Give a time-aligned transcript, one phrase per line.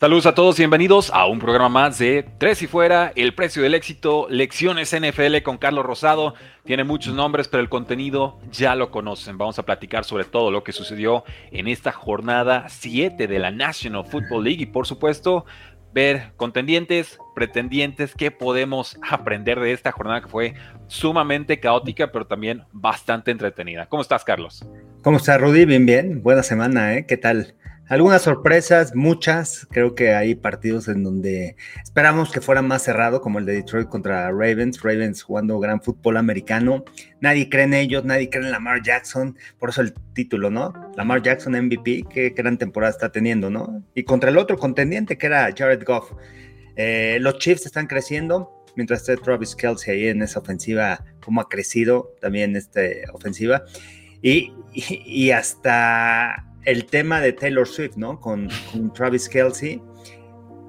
[0.00, 3.62] Saludos a todos y bienvenidos a un programa más de Tres y Fuera, el precio
[3.62, 6.32] del éxito, lecciones NFL con Carlos Rosado.
[6.64, 9.36] Tiene muchos nombres, pero el contenido ya lo conocen.
[9.36, 14.06] Vamos a platicar sobre todo lo que sucedió en esta jornada 7 de la National
[14.06, 15.44] Football League y por supuesto
[15.92, 20.54] ver contendientes, pretendientes, qué podemos aprender de esta jornada que fue
[20.86, 23.84] sumamente caótica, pero también bastante entretenida.
[23.84, 24.66] ¿Cómo estás, Carlos?
[25.02, 25.66] ¿Cómo estás, Rudy?
[25.66, 26.22] Bien, bien.
[26.22, 27.04] Buena semana, ¿eh?
[27.04, 27.54] ¿Qué tal?
[27.90, 29.66] Algunas sorpresas, muchas.
[29.68, 33.88] Creo que hay partidos en donde esperamos que fuera más cerrado, como el de Detroit
[33.88, 34.80] contra Ravens.
[34.80, 36.84] Ravens jugando gran fútbol americano.
[37.20, 39.36] Nadie cree en ellos, nadie cree en Lamar Jackson.
[39.58, 40.72] Por eso el título, ¿no?
[40.96, 43.82] Lamar Jackson MVP, qué gran temporada está teniendo, ¿no?
[43.96, 46.12] Y contra el otro contendiente que era Jared Goff.
[46.76, 51.48] Eh, los Chiefs están creciendo, mientras está Travis Kelsey ahí en esa ofensiva, como ha
[51.48, 52.82] crecido también esta
[53.12, 53.64] ofensiva.
[54.22, 58.20] y hasta el tema de Taylor Swift, ¿no?
[58.20, 58.48] Con,
[58.94, 59.82] Travis Kelsey,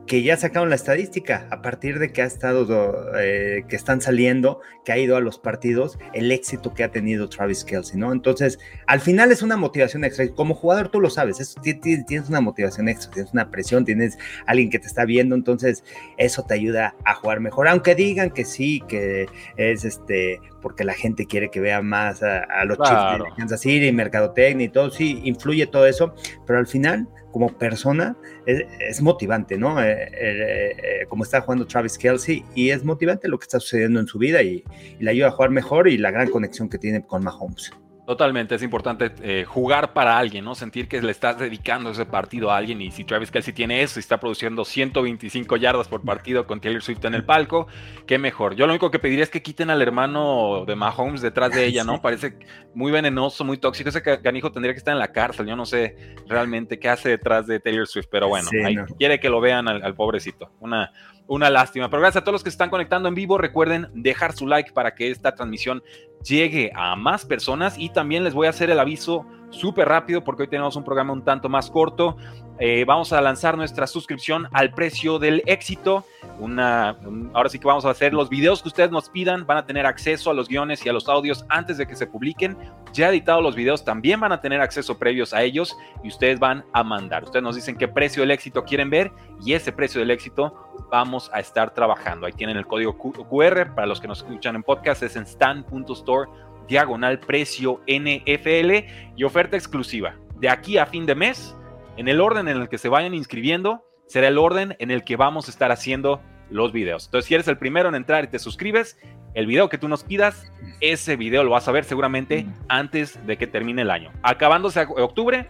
[0.08, 4.60] que ya sacaron la estadística a partir de que ha estado, eh, que están saliendo,
[4.84, 8.12] que ha ido a los partidos, el éxito que ha tenido Travis Kelsey, ¿no?
[8.12, 10.28] Entonces, al final es una motivación extra.
[10.34, 14.18] Como jugador tú lo sabes, tienes una motivación extra, tienes una presión, tienes
[14.48, 15.84] alguien que te está viendo, entonces
[16.18, 17.68] eso te ayuda a jugar mejor.
[17.68, 22.66] Aunque digan que sí, que es este, porque la gente quiere que vea más a,
[22.66, 26.14] los chicos de Kansas City, mercadotecnia y todo, sí, influye todo eso,
[26.46, 29.82] pero al final como persona es, motivante, ¿no?
[29.82, 34.00] Eh, eh, eh, como está jugando Travis Kelsey y es motivante lo que está sucediendo
[34.00, 34.64] en su vida y,
[35.00, 37.72] y le ayuda a jugar mejor y la gran conexión que tiene con Mahomes.
[38.06, 40.56] Totalmente, es importante eh, jugar para alguien, ¿no?
[40.56, 44.00] Sentir que le estás dedicando ese partido a alguien y si Travis Kelsey tiene eso
[44.00, 47.68] y está produciendo 125 yardas por partido con Taylor Swift en el palco,
[48.08, 48.56] qué mejor.
[48.56, 51.84] Yo lo único que pediría es que quiten al hermano de Mahomes detrás de ella,
[51.84, 52.02] ¿no?
[52.02, 52.40] Parece
[52.74, 53.90] muy venenoso, muy tóxico.
[53.90, 55.46] Ese canijo tendría que estar en la cárcel.
[55.46, 58.50] Yo no sé realmente qué hace detrás de Taylor Swift, pero bueno,
[58.98, 60.52] quiere que lo vean al, al pobrecito.
[60.60, 60.92] Una,
[61.28, 61.90] una lástima.
[61.90, 63.38] Pero gracias a todos los que se están conectando en vivo.
[63.38, 65.82] Recuerden dejar su like para que esta transmisión
[66.24, 67.78] llegue a más personas.
[67.78, 71.14] Y también les voy a hacer el aviso súper rápido porque hoy tenemos un programa
[71.14, 72.18] un tanto más corto.
[72.60, 76.06] Eh, vamos a lanzar nuestra suscripción al precio del éxito.
[76.40, 76.98] Una,
[77.34, 79.46] ahora sí que vamos a hacer los videos que ustedes nos pidan.
[79.48, 82.06] Van a tener acceso a los guiones y a los audios antes de que se
[82.06, 82.58] publiquen.
[82.94, 86.64] Ya editados los videos también van a tener acceso previos a ellos y ustedes van
[86.74, 87.24] a mandar.
[87.24, 89.12] Ustedes nos dicen qué precio del éxito quieren ver
[89.44, 90.54] y ese precio del éxito
[90.92, 92.28] vamos a estar trabajando.
[92.28, 95.02] Ahí tienen el código QR para los que nos escuchan en podcast.
[95.04, 96.30] Es en stand.store
[96.68, 98.72] diagonal precio NFL
[99.16, 100.16] y oferta exclusiva.
[100.36, 101.56] De aquí a fin de mes,
[102.02, 105.18] en el orden en el que se vayan inscribiendo, será el orden en el que
[105.18, 106.20] vamos a estar haciendo
[106.50, 107.06] los videos.
[107.06, 109.00] Entonces, si eres el primero en entrar y te suscribes,
[109.36, 113.38] el video que tú nos pidas, ese video lo vas a ver seguramente antes de
[113.38, 114.12] que termine el año.
[114.24, 115.48] Acabándose octubre,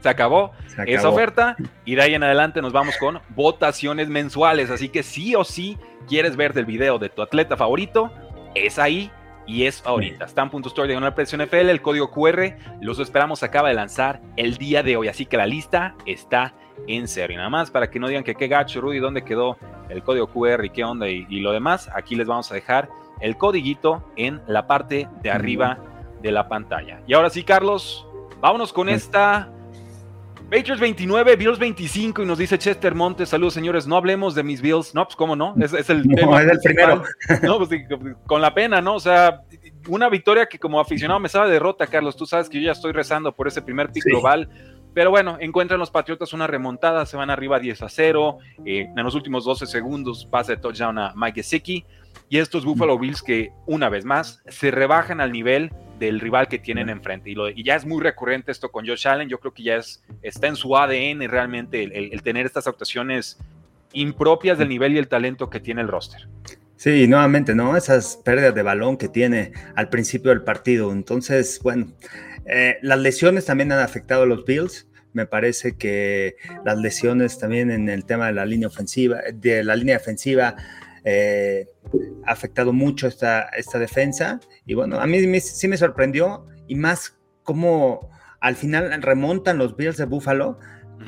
[0.00, 0.52] se acabó,
[0.86, 4.70] esa oferta y de ahí en adelante nos vamos con votaciones mensuales.
[4.70, 5.76] Así que sí o sí
[6.08, 8.10] quieres ver del video de tu atleta favorito,
[8.54, 9.12] es ahí
[9.46, 10.24] y es ahorita.
[10.26, 14.82] Stan.store de una presión FL, el código QR, los esperamos, acaba de lanzar el día
[14.82, 16.54] de hoy, así que la lista está
[16.86, 17.36] en serio.
[17.36, 19.56] Nada más para que no digan que qué gacho, Rudy, dónde quedó
[19.88, 22.88] el código QR y qué onda y, lo demás, aquí les vamos a dejar
[23.20, 25.78] el codiguito en la parte de arriba
[26.22, 27.00] de la pantalla.
[27.06, 28.06] Y ahora sí, Carlos,
[28.40, 29.52] vámonos con esta
[30.52, 34.60] Patriots 29, Bills 25 y nos dice Chester Montes, saludos señores, no hablemos de mis
[34.60, 36.42] Bills, no, pues cómo no, es, el tema.
[36.42, 37.02] Es el primero.
[37.42, 37.70] No, pues
[38.26, 38.96] con la pena, ¿no?
[38.96, 39.40] O sea,
[39.88, 42.92] una victoria que como aficionado me sabe derrota, Carlos, tú sabes que yo ya estoy
[42.92, 44.46] rezando por ese primer pick global.
[44.92, 48.36] Pero bueno, encuentran los Patriotas una remontada, se van arriba 10 a 0.
[48.66, 51.86] Eh, en los últimos 12 segundos pasa de touchdown a Mike Gesicki.
[52.28, 55.72] Y estos Buffalo Bills que, una vez más, se rebajan al nivel
[56.06, 57.30] del rival que tienen enfrente.
[57.30, 59.28] Y, lo, y, ya es muy recurrente esto con Josh Allen.
[59.28, 63.38] Yo creo que ya es, está en su ADN realmente el, tener estas actuaciones
[63.92, 66.28] impropias del nivel y el talento que tiene el roster.
[66.76, 67.76] Sí, nuevamente, ¿no?
[67.76, 70.90] Esas pérdidas de balón que tiene al principio del partido.
[70.90, 71.92] Entonces, bueno,
[72.46, 74.88] eh, las lesiones también han afectado a los Bills.
[75.12, 79.76] Me parece que las lesiones también en el tema de la línea ofensiva, de la
[79.76, 80.56] línea defensiva,
[81.04, 81.68] eh,
[82.26, 84.40] ha afectado mucho esta, esta defensa.
[84.66, 88.10] Y bueno, a mí sí me sorprendió y más como
[88.40, 90.58] al final remontan los Bills de Buffalo,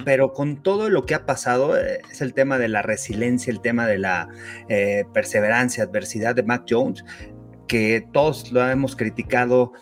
[0.05, 3.61] pero con todo lo que ha pasado eh, es el tema de la resiliencia, el
[3.61, 4.29] tema de la
[4.69, 7.05] eh, perseverancia, adversidad de Mac Jones,
[7.69, 9.73] que todos lo hemos criticado,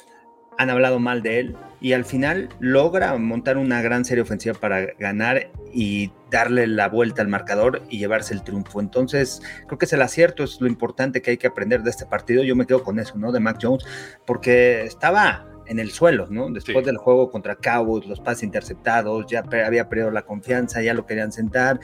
[0.58, 4.86] han hablado mal de él, y al final logra montar una gran serie ofensiva para
[5.00, 8.80] ganar y darle la vuelta al marcador y llevarse el triunfo.
[8.80, 12.06] Entonces, creo que es el acierto, es lo importante que hay que aprender de este
[12.06, 12.44] partido.
[12.44, 13.32] Yo me quedo con eso, ¿no?
[13.32, 13.84] De Mac Jones,
[14.24, 16.48] porque estaba en el suelo, ¿no?
[16.50, 21.04] Después del juego contra Cowboys, los pases interceptados, ya había perdido la confianza, ya lo
[21.04, 21.80] querían sentar.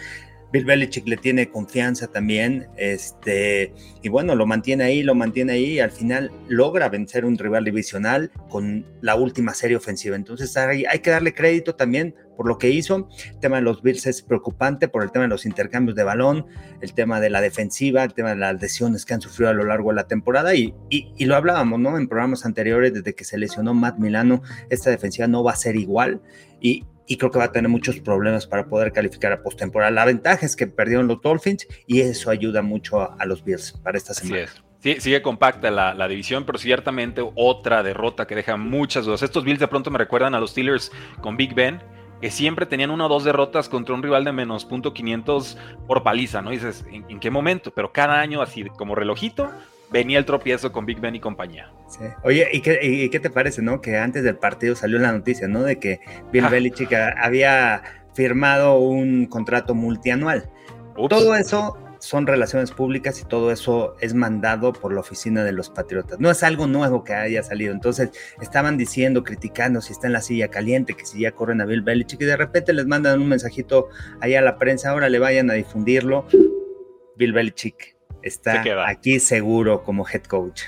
[0.52, 5.72] Bill Belichick le tiene confianza también, este, y bueno, lo mantiene ahí, lo mantiene ahí,
[5.74, 10.16] y al final logra vencer un rival divisional con la última serie ofensiva.
[10.16, 13.08] Entonces hay, hay que darle crédito también por lo que hizo.
[13.30, 16.46] El tema de los Bills es preocupante por el tema de los intercambios de balón,
[16.80, 19.64] el tema de la defensiva, el tema de las lesiones que han sufrido a lo
[19.64, 21.98] largo de la temporada, y, y, lo hablábamos, ¿no?
[21.98, 25.76] En programas anteriores, desde que se lesionó Matt Milano, esta defensiva no va a ser
[25.76, 26.22] igual.
[26.60, 29.90] Y, y creo que va a tener muchos problemas para poder calificar a postemporada.
[29.90, 33.96] La ventaja es que perdieron los Dolphins y eso ayuda mucho a, los Bills para
[33.96, 34.46] esta semana.
[34.80, 39.22] Sí, sigue compacta la, división, pero ciertamente otra derrota que deja muchas dudas.
[39.22, 41.80] Estos Bills de pronto me recuerdan a los Steelers con Big Ben,
[42.20, 45.56] que siempre tenían una o dos derrotas contra un rival de menos punto 500
[45.86, 46.52] por paliza, ¿no?
[46.52, 47.72] Y dices, ¿en, qué momento?
[47.72, 49.50] Pero cada año así como relojito,
[49.90, 51.72] venía el tropiezo con Big Ben y compañía.
[51.88, 52.04] Sí.
[52.22, 53.80] Oye, ¿y qué, te parece, no?
[53.80, 55.62] Que antes del partido salió la noticia, ¿no?
[55.62, 56.00] De que
[56.32, 56.48] Bill ah.
[56.48, 57.82] Belichick había
[58.14, 60.50] firmado un contrato multianual.
[61.08, 65.70] Todo eso son relaciones públicas y todo eso es mandado por la oficina de los
[65.70, 66.20] patriotas.
[66.20, 67.72] No es algo nuevo que haya salido.
[67.72, 71.64] Entonces estaban diciendo, criticando si está en la silla caliente, que si ya corren a
[71.64, 73.88] Bill Belichick y de repente les mandan un mensajito
[74.20, 76.26] allá a la prensa, ahora le vayan a difundirlo.
[77.16, 77.97] Bill Belichick
[78.28, 80.62] está aquí seguro como head coach.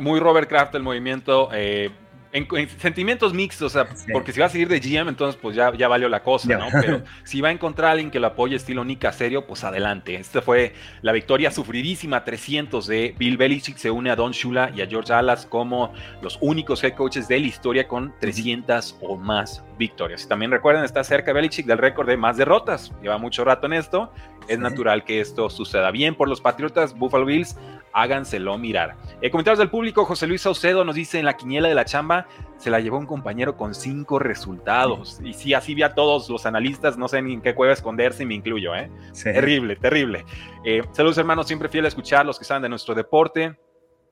[0.00, 1.48] muy Robert Kraft el movimiento.
[1.52, 1.90] Eh,
[2.32, 5.72] en, sentimientos mixtos, o sea, porque si va a seguir de GM, entonces pues ya,
[5.74, 6.66] ya valió la cosa, ¿no?
[6.72, 10.14] Pero si va a encontrar a alguien que lo apoye estilo Nica serio, pues adelante.
[10.14, 14.80] Esta fue la victoria sufridísima 300 de Bill Belichick, se une a Don Shula y
[14.80, 15.92] a George Alas como
[16.22, 20.24] los únicos head coaches de la historia con 300 o más victorias.
[20.24, 22.92] Y también recuerden, está cerca Belichick del récord de más derrotas.
[23.02, 24.12] Lleva mucho rato en esto.
[24.48, 25.90] Es natural que esto suceda.
[25.90, 27.56] Bien por los Patriotas, Buffalo Bills,
[27.92, 28.96] háganselo mirar.
[29.20, 32.21] Eh, comentarios del público, José Luis Saucedo nos dice en la quiniela de la chamba,
[32.56, 35.20] se la llevó un compañero con cinco resultados.
[35.24, 38.22] Y sí, así vi a todos los analistas, no sé ni en qué cueva esconderse
[38.22, 38.90] y me incluyo, ¿eh?
[39.22, 40.24] Terrible, terrible.
[40.64, 43.58] Eh, saludos hermanos, siempre fiel a escuchar los que saben de nuestro deporte.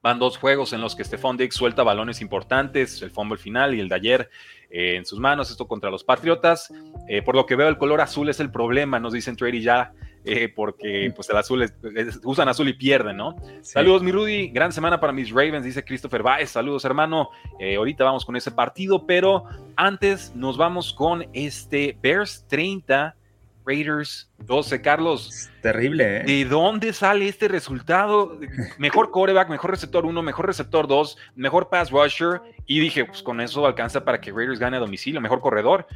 [0.03, 3.81] Van dos juegos en los que Stephon Diggs suelta balones importantes, el fumble final y
[3.81, 4.31] el de ayer
[4.71, 6.73] eh, en sus manos, esto contra los Patriotas.
[7.25, 9.93] por lo que veo, el color azul es el problema, nos dicen Trady ya
[10.25, 11.67] eh, porque pues el azul
[12.25, 13.37] usan azul y pierden, ¿no?
[13.63, 16.51] Saludos, mi Rudy, gran semana para mis Ravens, dice Christopher Baez.
[16.51, 17.31] Saludos, hermano.
[17.59, 19.45] Eh, ahorita vamos con ese partido, pero
[19.77, 23.17] antes nos vamos con este Bears 30.
[23.67, 25.51] Raiders 12, Carlos.
[25.63, 26.25] Terrible, ¿eh?
[26.25, 28.39] ¿De dónde sale este resultado?
[28.79, 32.41] Mejor coreback, mejor receptor 1, mejor receptor 2, mejor pass rusher.
[32.67, 35.87] Y dije, pues con eso alcanza para que Raiders gane a domicilio, mejor corredor.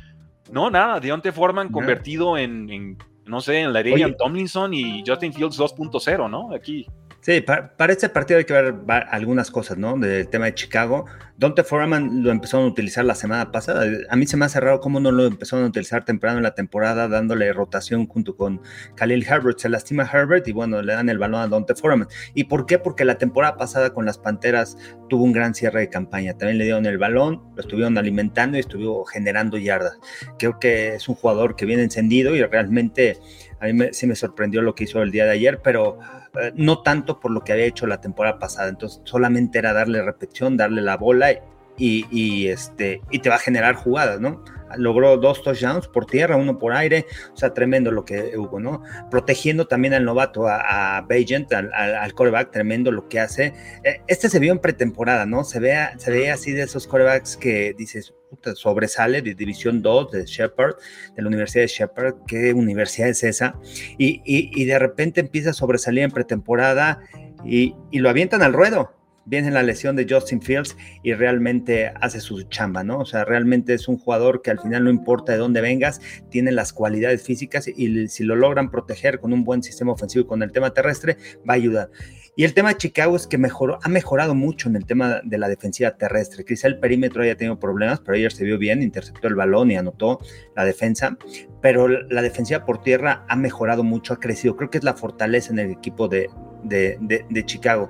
[0.53, 5.59] No, nada, Deontay Foreman convertido en no sé, en la de Tomlinson y Justin Fields
[5.59, 6.53] 2.0, ¿no?
[6.55, 6.87] Aquí.
[7.25, 8.75] Sí, para, este partido hay que ver
[9.11, 9.97] algunas cosas, ¿no?
[9.97, 11.07] Del tema de Chicago.
[11.39, 13.87] Dante Foreman lo empezaron a utilizar la semana pasada.
[14.11, 16.55] A mí se me ha cerrado cómo no lo empezaron a utilizar temprano en la
[16.55, 18.61] temporada, dándole rotación junto con
[18.97, 19.59] Khalil Herbert.
[19.59, 22.09] Se lastima Herbert y bueno, le dan el balón a Dante Foreman.
[22.35, 22.79] ¿Y por qué?
[22.79, 24.77] Porque la temporada pasada con las Panteras
[25.09, 26.37] tuvo un gran cierre de campaña.
[26.37, 29.99] También le dieron el balón, lo estuvieron alimentando y estuvo generando yardas.
[30.39, 33.19] Creo que es un jugador que viene encendido y realmente
[33.61, 36.01] a mí sí me sorprendió lo que hizo el día de ayer, pero
[36.41, 38.69] eh, no tanto por lo que había hecho la temporada pasada.
[38.69, 41.33] Entonces solamente era darle repetición, darle la bola
[41.77, 44.45] y, este, y te va a generar jugadas, ¿no?
[44.77, 48.83] Logró dos touchdowns por tierra, uno por aire, o sea, tremendo lo que hubo, ¿no?
[49.11, 53.53] Protegiendo también al novato, a, a al, al, coreback, tremendo lo que hace.
[53.85, 55.45] Eh, este se vio en pretemporada, ¿no?
[55.45, 58.15] Se ve, se ve así de esos corebacks que dices,
[58.55, 60.77] sobresale de División 2 de Shepard,
[61.15, 63.59] de la Universidad de Shepard, ¿qué universidad es esa?
[63.99, 67.01] Y, y, de repente empieza a sobresalir en pretemporada
[67.45, 68.95] y, y lo avientan al ruedo
[69.27, 72.99] viene la lesión de Justin Fields y realmente hace su chamba, ¿no?
[72.99, 76.01] O sea, realmente es un jugador que al final no importa de dónde vengas,
[76.31, 80.29] tiene las cualidades físicas y si lo logran proteger con un buen sistema ofensivo y
[80.29, 81.17] con el tema terrestre,
[81.49, 81.91] va a ayudar.
[82.37, 85.39] Y el tema de Chicago es que mejoró, ha mejorado mucho en el tema de
[85.39, 86.45] la defensiva terrestre.
[86.45, 89.77] Quizá el perímetro haya tenido problemas, pero ayer se vio bien, interceptó el balón y
[89.77, 90.19] anotó
[90.57, 91.17] la defensa.
[91.63, 94.57] Pero la defensiva por tierra ha mejorado mucho, ha crecido.
[94.57, 96.29] Creo que es la fortaleza en el equipo de,
[96.65, 97.89] de, Chicago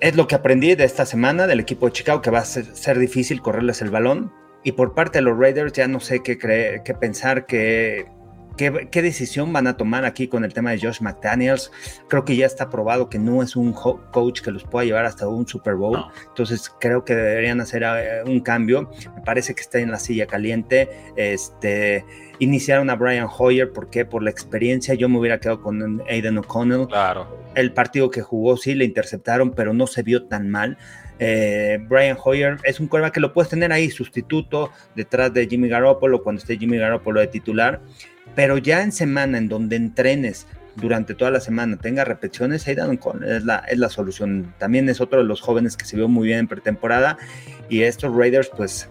[0.00, 2.98] es lo que aprendí de esta semana del equipo de Chicago, que va a ser,
[2.98, 4.32] difícil correrles el balón.
[4.62, 8.06] Y por parte de los Raiders ya no sé qué, creer, qué pensar, qué,
[8.58, 11.72] qué, decisión van a tomar aquí con el tema de Josh McDaniels.
[12.08, 15.26] Creo que ya está probado que no es un coach que los pueda llevar hasta
[15.26, 16.04] un Super Bowl.
[16.28, 18.90] Entonces creo que deberían hacer eh, un cambio.
[19.16, 20.90] Me parece que está en la silla caliente.
[21.16, 22.04] Este
[22.40, 24.04] iniciaron a Brian Hoyer, ¿por qué?
[24.04, 26.86] Por la experiencia, yo me hubiera quedado con Aiden O'Connell.
[26.86, 27.38] Claro.
[27.54, 30.76] El partido que jugó sí le interceptaron, pero no se vio tan mal.
[31.18, 35.68] Eh, Brian Hoyer es un quarterback que lo puedes tener ahí, sustituto detrás de Jimmy
[35.68, 37.80] Garoppolo cuando esté Jimmy Garoppolo de titular,
[38.38, 43.24] pero ya en semana en donde entrenes durante toda la semana tenga repeticiones, Aidan con
[43.24, 44.54] es la, es la solución.
[44.58, 47.18] También es otro de los jóvenes que se vio muy bien en pretemporada
[47.68, 48.88] y estos Raiders, pues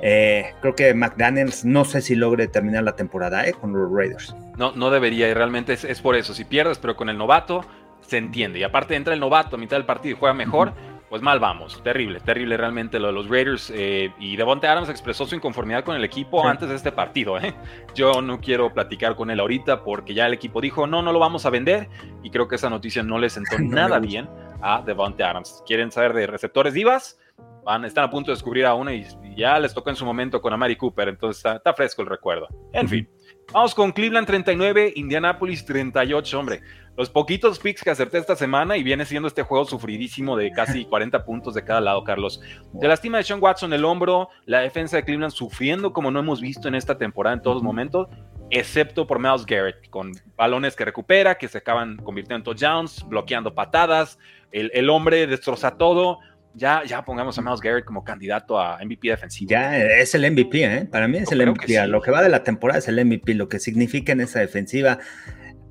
[0.00, 4.34] eh, creo que McDaniels no sé si logre terminar la temporada eh, con los Raiders.
[4.56, 6.32] No, no debería y realmente es, por eso.
[6.32, 7.66] Si pierdes, pero con el novato
[8.00, 8.60] se entiende.
[8.60, 10.72] Y aparte entra el novato a mitad del partido y juega mejor
[11.10, 11.82] pues mal vamos.
[11.82, 13.72] Terrible, terrible realmente lo de los Raiders.
[13.74, 17.36] Eh, y Devonte Adams expresó su inconformidad con el equipo antes de este partido.
[17.36, 17.52] ¿eh?
[17.96, 21.18] Yo no quiero platicar con él ahorita porque ya el equipo dijo, no, no lo
[21.18, 21.88] vamos a vender.
[22.22, 24.30] Y creo que esa noticia no le sentó nada bien
[24.62, 25.64] a Devonte Adams.
[25.66, 27.18] ¿Quieren saber de receptores divas?
[27.64, 29.04] Van, están a punto de descubrir a una y,
[29.36, 31.08] ya les tocó en su momento con Amari Cooper.
[31.08, 32.46] Entonces está, fresco el recuerdo.
[32.72, 33.08] En fin.
[33.52, 36.60] Vamos con Cleveland 39, Indianapolis 38, hombre
[37.00, 40.84] los poquitos picks que acerté esta semana y viene siendo este juego sufridísimo de casi
[40.90, 42.42] 40 puntos de cada lado, Carlos.
[42.74, 46.42] De lastima de Sean Watson el hombro, la defensa de Cleveland sufriendo como no hemos
[46.42, 48.08] visto en esta temporada en todos los momentos,
[48.50, 53.54] excepto por Miles Garrett, con balones que recupera, que se acaban convirtiendo en touchdowns, bloqueando
[53.54, 54.18] patadas,
[54.52, 56.18] el, hombre destroza todo.
[56.60, 59.48] Ya, ya pongamos a Miles Garrett como candidato a MVP defensivo.
[59.48, 60.84] Ya es el MVP, ¿eh?
[60.84, 61.86] Para mí es el MVP.
[61.86, 64.98] Lo que va de la temporada es el MVP, lo que significa en esa defensiva.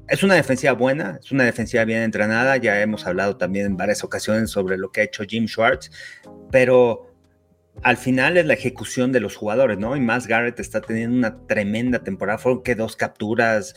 [0.07, 4.03] Es una defensiva buena, es una defensiva bien entrenada, ya hemos hablado también en varias
[4.03, 5.91] ocasiones sobre lo que ha hecho Jim Schwartz,
[6.49, 7.13] pero
[7.83, 9.95] al final es la ejecución de los jugadores, ¿no?
[9.95, 13.75] Y más Garrett está teniendo una tremenda temporada, fueron que dos capturas,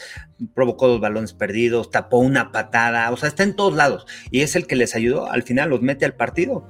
[0.54, 4.57] provocó dos balones perdidos, tapó una patada, o sea, está en todos lados y es
[4.57, 6.66] el que les ayudó, al final los mete al partido.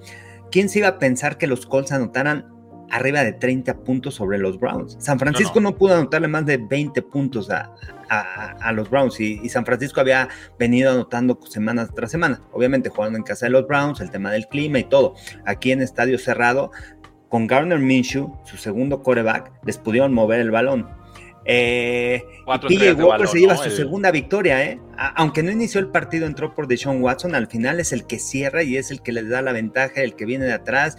[0.53, 2.53] ¿Quién se iba a pensar que los Colts anotaran
[2.93, 4.97] arriba de 30 puntos sobre los Browns.
[5.01, 7.75] San Francisco no, pudo anotarle más de 20 puntos a,
[8.75, 10.29] los Browns y, San Francisco había
[10.59, 14.47] venido anotando semana tras semana, obviamente jugando en casa de los Browns, el tema del
[14.47, 15.15] clima y todo.
[15.47, 16.71] Aquí en estadio cerrado,
[17.31, 20.87] con Garner Minshew, su segundo coreback, les pudieron mover el balón.
[21.45, 22.25] Eh,
[22.69, 24.81] y Walker se lleva su segunda victoria, ¿eh?
[24.97, 28.63] aunque no inició el partido, entró por Deshaun Watson, al final es el que cierra
[28.63, 30.97] y es el que les da la ventaja, el que viene de atrás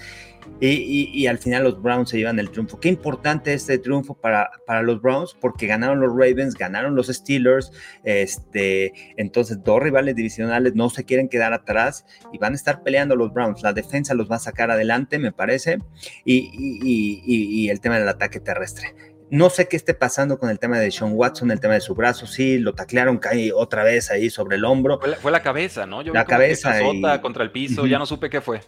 [0.59, 2.79] y, al final los Browns se llevan el triunfo.
[2.79, 7.71] Qué importante este triunfo para, para los Browns, porque ganaron los Ravens, ganaron los Steelers,
[8.03, 13.15] este, entonces dos rivales divisionales no se quieren quedar atrás y van a estar peleando
[13.15, 13.61] los Browns.
[13.61, 15.79] La defensa los va a sacar adelante, me parece,
[16.25, 18.95] y, el tema del ataque terrestre.
[19.33, 21.95] No sé qué esté pasando con el tema de Sean Watson, el tema de su
[21.95, 24.99] brazo, sí, lo taclearon, cae otra vez ahí sobre el hombro.
[25.19, 26.03] Fue la, cabeza, ¿no?
[26.03, 26.71] Yo la cabeza.
[27.19, 28.61] contra el piso, ya no supe qué fue.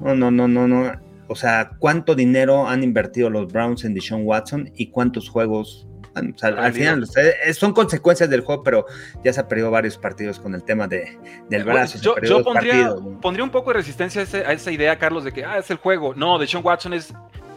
[0.00, 0.92] No, no, no, no, no
[1.28, 5.86] o sea, cuánto dinero han invertido los Browns en Deshaun Watson y cuántos juegos.
[6.16, 7.06] o sea, al final
[7.54, 8.86] son consecuencias del juego, pero
[9.22, 11.16] ya se ha perdido varios partidos con el tema de,
[11.48, 12.00] del brazo.
[12.00, 15.70] Yo, pondría, pondría, un poco de resistencia a, esa idea, Carlos, de que ah, es
[15.70, 16.14] el juego.
[16.16, 17.14] No, Deshaun Watson es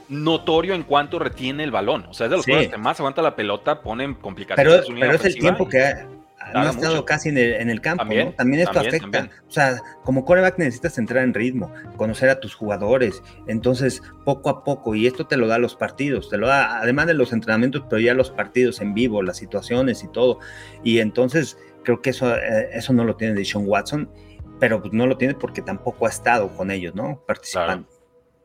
[0.10, 2.06] notorio en cuanto retiene el balón.
[2.10, 4.86] O sea, es de los jugadores que más aguanta la pelota, ponen complicaciones.
[4.88, 6.06] Pero, pero es el tiempo que,
[6.54, 8.34] no ha estado casi en el, campo, también, ¿no?
[8.34, 9.30] También esto afecta.
[9.48, 13.22] O sea, como coreback necesitas entrar en ritmo, conocer a tus jugadores.
[13.48, 17.08] Entonces, poco a poco, y esto te lo da los partidos, te lo da, además
[17.08, 20.40] de los entrenamientos, pero ya los partidos en vivo, las situaciones y todo.
[20.84, 24.10] Y entonces, creo que eso, eh, eso no lo tiene Sean Watson,
[24.60, 27.22] pero pues no lo tiene porque tampoco ha estado con ellos, ¿no?
[27.26, 27.88] Participando.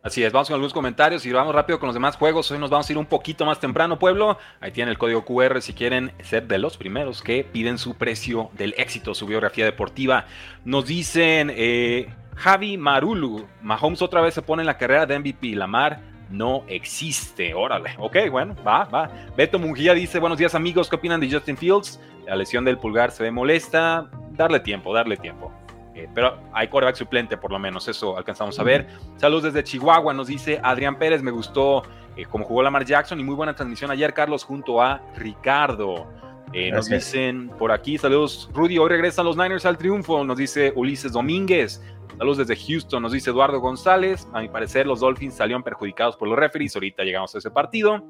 [0.08, 2.50] Así es, vamos con algunos comentarios y vamos rápido con los demás juegos.
[2.50, 4.38] Hoy nos vamos a ir un poquito más temprano, pueblo.
[4.58, 8.48] Ahí tienen el código QR si quieren ser de los primeros que piden su precio
[8.54, 10.24] del éxito, su biografía deportiva.
[10.64, 15.48] Nos dicen eh, Javi Marulu, Mahomes otra vez se pone en la carrera de MVP.
[15.48, 16.00] Lamar
[16.30, 17.52] no existe.
[17.52, 19.10] Órale, ok, bueno, va, va.
[19.36, 20.88] Beto Mungía dice: Buenos días, amigos.
[20.88, 22.00] ¿Qué opinan de Justin Fields?
[22.26, 24.08] La lesión del pulgar se ve molesta.
[24.30, 25.52] Darle tiempo, darle tiempo.
[25.98, 28.86] Eh, pero hay coreback suplente, por lo menos, eso alcanzamos a ver.
[29.16, 31.82] Saludos desde Chihuahua, nos dice Adrián Pérez, me gustó
[32.16, 36.06] eh, cómo jugó Lamar Jackson y muy buena transmisión ayer, Carlos, junto a Ricardo.
[36.52, 40.72] Eh, nos dicen por aquí, saludos, Rudy, hoy regresan los Niners al triunfo, nos dice
[40.76, 41.82] Ulises Domínguez.
[42.16, 44.28] Saludos desde Houston, nos dice Eduardo González.
[44.32, 46.74] A mi parecer, los Dolphins salieron perjudicados por los referees.
[46.76, 48.04] Ahorita llegamos a ese partido.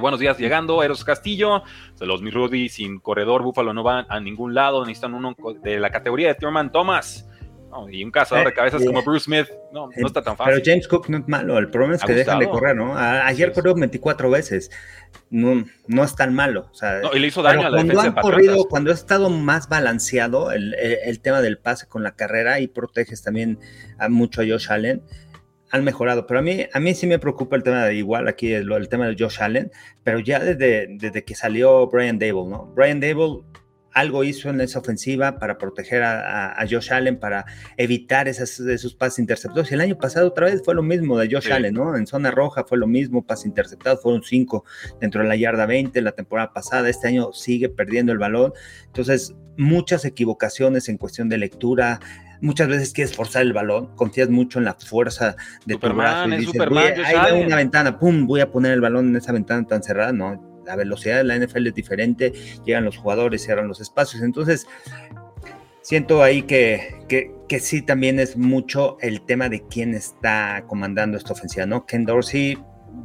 [0.00, 1.62] Buenos días, llegando, Eros Castillo.
[1.94, 2.68] Saludos, mi Rudy.
[2.68, 4.84] Sin corredor, Búfalo no va a ningún lado.
[4.84, 7.28] Necesitan uno de la categoría de Thurman Thomas
[7.90, 10.54] y un cazador de eh, cabezas como Bruce Smith, no, no está tan fácil.
[10.54, 12.96] Pero James Cook no es malo, el problema es que dejan de correr, ¿no?
[12.96, 14.70] ayer corrió 24 veces,
[15.30, 16.68] no, no es tan malo.
[16.70, 19.68] O sea, y le hizo daño a la cuando han corrido, cuando ha estado más
[19.68, 23.58] balanceado el, el, tema del pase con la carrera y proteges también
[23.98, 25.02] a mucho a Josh Allen,
[25.74, 26.24] han mejorado.
[26.26, 28.88] Pero a mí, a mí sí me preocupa el tema de igual aquí, el, el
[28.88, 29.72] tema de Josh Allen,
[30.04, 32.72] pero ya desde, desde que salió Brian Dable, ¿no?
[32.76, 33.42] Brian Dable
[33.92, 37.44] algo hizo en esa ofensiva para proteger a, Josh Allen, para
[37.76, 39.70] evitar esas, esos pases interceptados.
[39.70, 41.96] Y el año pasado otra vez fue lo mismo de Josh Allen, ¿no?
[41.96, 44.64] En zona roja fue lo mismo, pases interceptados, fueron cinco
[45.00, 46.88] dentro de la yarda 20 la temporada pasada.
[46.88, 48.52] Este año sigue perdiendo el balón.
[48.86, 52.00] Entonces, muchas equivocaciones en cuestión de lectura,
[52.40, 55.36] muchas veces quieres forzar el balón, confías mucho en la fuerza
[55.66, 56.60] de tu brazo y dices,
[57.06, 60.62] hay una ventana, pum, voy a poner el balón en esa ventana tan cerrada, no,
[60.66, 62.32] la velocidad de la NFL es diferente,
[62.64, 64.66] llegan los jugadores, cierran los espacios, entonces
[65.82, 71.18] siento ahí que, que, que, sí también es mucho el tema de quién está comandando
[71.18, 71.84] esta ofensiva, ¿no?
[71.84, 72.58] Ken Dorsey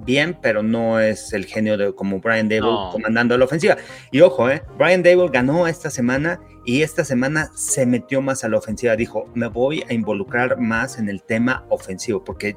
[0.05, 3.77] bien, pero no es el genio de como Brian Dable comandando la ofensiva.
[4.11, 4.63] Y ojo, ¿eh?
[4.77, 8.95] Brian Dable ganó esta semana y esta semana se metió más a la ofensiva.
[8.95, 12.55] Dijo, me voy a involucrar más en el tema ofensivo, porque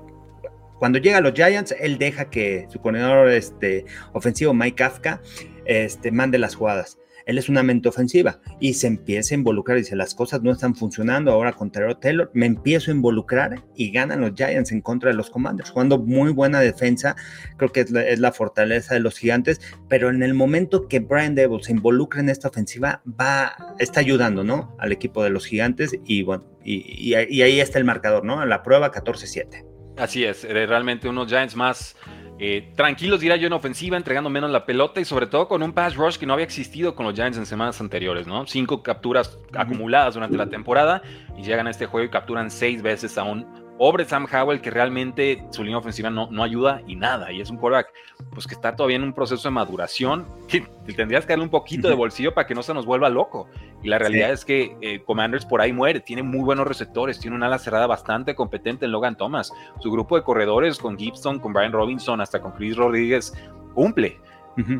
[0.78, 5.20] cuando llega a los Giants, él deja que su coordinador este, ofensivo, Mike Kafka,
[5.64, 9.78] este, mande las jugadas él es una mente ofensiva y se empieza a involucrar.
[9.78, 12.30] Dice, las cosas no están funcionando ahora contra Taylor.
[12.34, 16.32] Me empiezo a involucrar y ganan los Giants en contra de los Commanders, jugando muy
[16.32, 17.16] buena defensa.
[17.56, 21.62] Creo que es la, fortaleza de los gigantes, pero en el momento que Brian Devil
[21.62, 24.74] se involucra en esta ofensiva, va, está ayudando, ¿no?
[24.78, 28.44] Al equipo de los gigantes y bueno, y, ahí está el marcador, ¿no?
[28.46, 29.66] La prueba 14-7.
[29.98, 31.96] Así es, eh, realmente unos Giants más
[32.38, 35.72] eh, tranquilos, diría yo, en ofensiva, entregando menos la pelota y sobre todo con un
[35.72, 38.46] pass rush que no había existido con los Giants en semanas anteriores, ¿no?
[38.46, 41.02] Cinco capturas acumuladas durante la temporada
[41.36, 44.70] y llegan a este juego y capturan seis veces a un pobre Sam Howell que
[44.70, 47.32] realmente su línea ofensiva no, no ayuda y nada.
[47.32, 47.92] Y es un quarterback
[48.32, 51.88] pues que está todavía en un proceso de maduración que tendrías que darle un poquito
[51.88, 53.48] de bolsillo para que no se nos vuelva loco.
[53.82, 57.36] Y la realidad es que eh, Commanders por ahí muere, tiene muy buenos receptores, tiene
[57.36, 59.52] una ala cerrada bastante competente en Logan Thomas.
[59.80, 63.32] Su grupo de corredores con Gibson, con Brian Robinson, hasta con Chris Rodríguez,
[63.74, 64.20] cumple.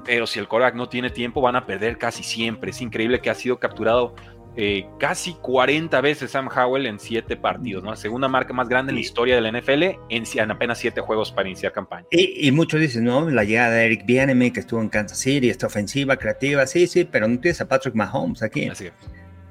[0.04, 2.70] Pero si el quarterback no tiene tiempo, van a perder casi siempre.
[2.70, 4.14] Es increíble que ha sido capturado
[4.54, 7.90] eh, casi 40 veces Sam Howell en 7 partidos, ¿no?
[7.90, 11.32] La segunda marca más grande en la historia de la NFL en, apenas 7 juegos
[11.32, 12.06] para iniciar campaña.
[12.11, 13.30] Y, muchos dicen, ¿no?
[13.30, 17.09] La llegada de Eric Bienemy, que estuvo en Kansas City, esta ofensiva, creativa, sí, sí,
[17.11, 18.68] pero no tienes a Patrick Mahomes aquí.
[18.68, 18.92] Así es.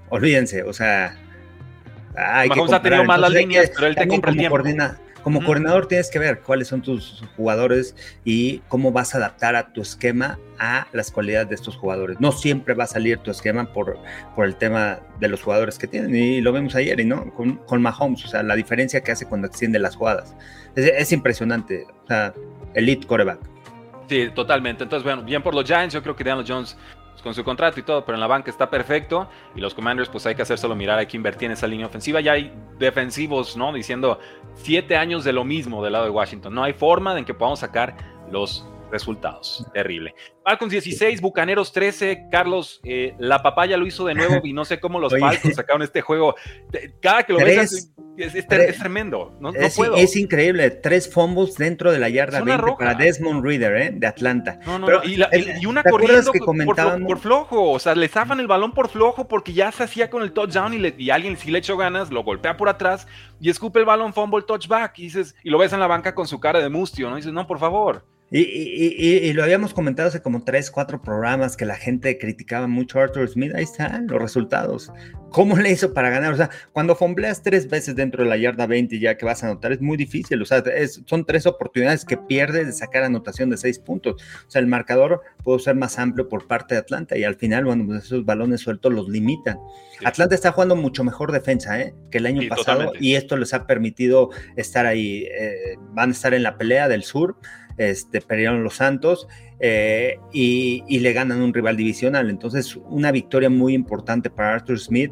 [0.09, 1.17] Olvídense, o sea.
[2.15, 4.59] Mahomes ha tenido malas líneas, pero él te compra el tiempo.
[5.23, 9.71] Como coordinador tienes que ver cuáles son tus jugadores y cómo vas a adaptar a
[9.71, 12.19] tu esquema a las cualidades de estos jugadores.
[12.19, 13.99] No siempre va a salir tu esquema por,
[14.35, 16.15] por el tema de los jugadores que tienen.
[16.15, 17.31] Y lo vemos ayer, ¿no?
[17.33, 20.35] Con, con Mahomes, o sea, la diferencia que hace cuando extiende las jugadas.
[20.75, 21.85] Es, impresionante.
[22.03, 22.33] O sea,
[22.73, 23.39] elite coreback.
[24.09, 24.83] Sí, totalmente.
[24.83, 25.93] Entonces, bueno, bien por los Giants.
[25.93, 26.77] Yo creo que Daniel Jones
[27.21, 29.29] con su contrato y todo, pero en la banca está perfecto.
[29.55, 31.85] Y los Commanders, pues hay que hacer solo mirar, hay que invertir en esa línea
[31.85, 32.19] ofensiva.
[32.21, 33.71] Ya hay defensivos, ¿no?
[33.73, 34.19] Diciendo
[34.55, 36.53] siete años de lo mismo del lado de Washington.
[36.53, 37.95] No hay forma en que podamos sacar
[38.31, 39.65] los resultados.
[39.73, 40.13] Terrible.
[40.43, 42.27] Falcons 16, Bucaneros 13.
[42.31, 45.81] Carlos, eh, la papaya lo hizo de nuevo y no sé cómo los Falcons sacaron
[45.81, 46.35] este juego.
[47.01, 49.35] Cada que lo ves es, tremendo.
[49.39, 49.95] No, es, puedo.
[49.95, 50.69] es, increíble.
[50.69, 53.91] Tres fumbles dentro de la yarda 20 para Desmond Reader, ¿eh?
[53.93, 54.59] De Atlanta.
[55.03, 57.71] y, una corriendo por, flojo.
[57.71, 60.73] O sea, le zafan el balón por flojo porque ya se hacía con el touchdown
[60.73, 63.07] y, y alguien si le echó ganas, lo golpea por atrás
[63.39, 64.99] y escupe el balón, fumble, touchback.
[64.99, 67.17] Y, dices, y lo ves en la banca con su cara de mustio, ¿no?
[67.17, 68.05] Y dices, no, por favor.
[68.33, 73.03] Y, lo habíamos comentado hace como tres, cuatro programas que la gente criticaba mucho a
[73.03, 73.53] Arthur Smith.
[73.53, 74.89] Ahí están los resultados.
[75.31, 76.33] ¿Cómo le hizo para ganar?
[76.33, 79.47] O sea, cuando fombleas tres veces dentro de la yarda 20 ya que vas a
[79.47, 80.41] anotar, es muy difícil.
[80.41, 80.63] O sea,
[81.05, 84.21] son tres oportunidades que pierdes de sacar anotación de seis puntos.
[84.47, 87.65] O sea, el marcador puede ser más amplio por parte de Atlanta y al final,
[87.65, 89.57] bueno, pues esos balones sueltos los limitan.
[90.05, 91.93] Atlanta está jugando mucho mejor defensa ¿eh?
[92.09, 95.27] que el año pasado y esto les ha permitido estar ahí.
[95.31, 97.37] Eh, van a estar en la pelea del sur
[97.77, 99.27] este, perdieron los Santos
[99.59, 102.29] eh, y, le ganan un rival divisional.
[102.29, 105.11] Entonces, una victoria muy importante para Arthur Smith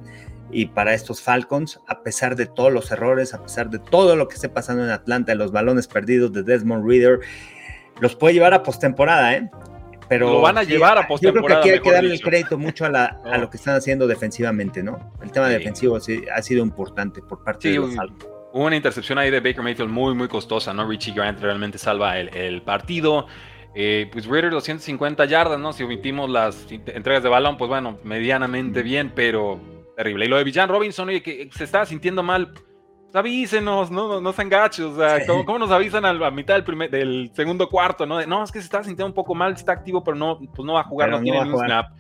[0.52, 4.28] y para estos Falcons, a pesar de todos los errores, a pesar de todo lo
[4.28, 7.20] que esté pasando en Atlanta, los balones perdidos de Desmond Reader,
[8.02, 9.50] los puede llevar a postemporada, ¿eh?
[10.08, 11.48] Pero lo van a llevar a postemporada.
[11.50, 14.08] Yo creo que aquí hay que darle el crédito mucho a, lo que están haciendo
[14.08, 15.14] defensivamente, ¿no?
[15.22, 18.39] El tema defensivo ha sido importante por parte de los Falcons.
[18.52, 20.88] Hubo una intercepción ahí de Baker Mayfield muy, muy costosa, ¿no?
[20.88, 23.28] Richie Grant realmente salva el, partido.
[23.76, 25.74] Eh, pues Ritter 250 yardas, ¿no?
[25.74, 29.60] Si omitimos las entregas de balón, pues bueno, medianamente bien, pero
[29.96, 30.26] terrible.
[30.26, 32.54] Y lo de Villan Robinson, oye, que se estaba sintiendo mal
[33.14, 36.92] avísenos, no, no, se engache, o sea, ¿cómo, nos avisan a, la mitad del, primer,
[36.92, 38.26] del segundo cuarto, no?
[38.26, 40.74] no, es que se está sintiendo un poco mal, está activo, pero no, pues no
[40.74, 41.92] va a jugar, no, tiene un snap.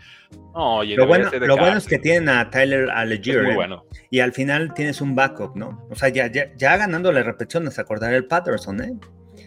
[0.54, 3.56] oye, lo bueno, lo bueno es que tienen a Tyler Allegier, muy ¿eh?
[3.56, 3.86] bueno.
[4.10, 5.88] y al final tienes un backup, ¿no?
[5.90, 8.94] O sea, ya, ya, ya ganándole repeticiones, acordar el Patterson, ¿eh?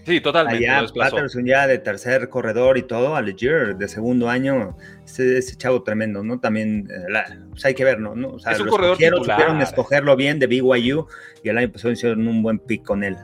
[0.04, 0.68] Sí, totalmente.
[0.68, 6.24] Allá Patterson ya de tercer corredor y todo, Allegier de segundo año, ese, chavo tremendo,
[6.24, 6.40] ¿no?
[6.40, 8.12] También eh, pues hay que ver, ¿no?
[8.28, 9.60] O sea, es un corredor titular.
[9.62, 11.06] escogerlo bien de BYU
[11.42, 13.16] y el año pasado hicieron un buen pick con él.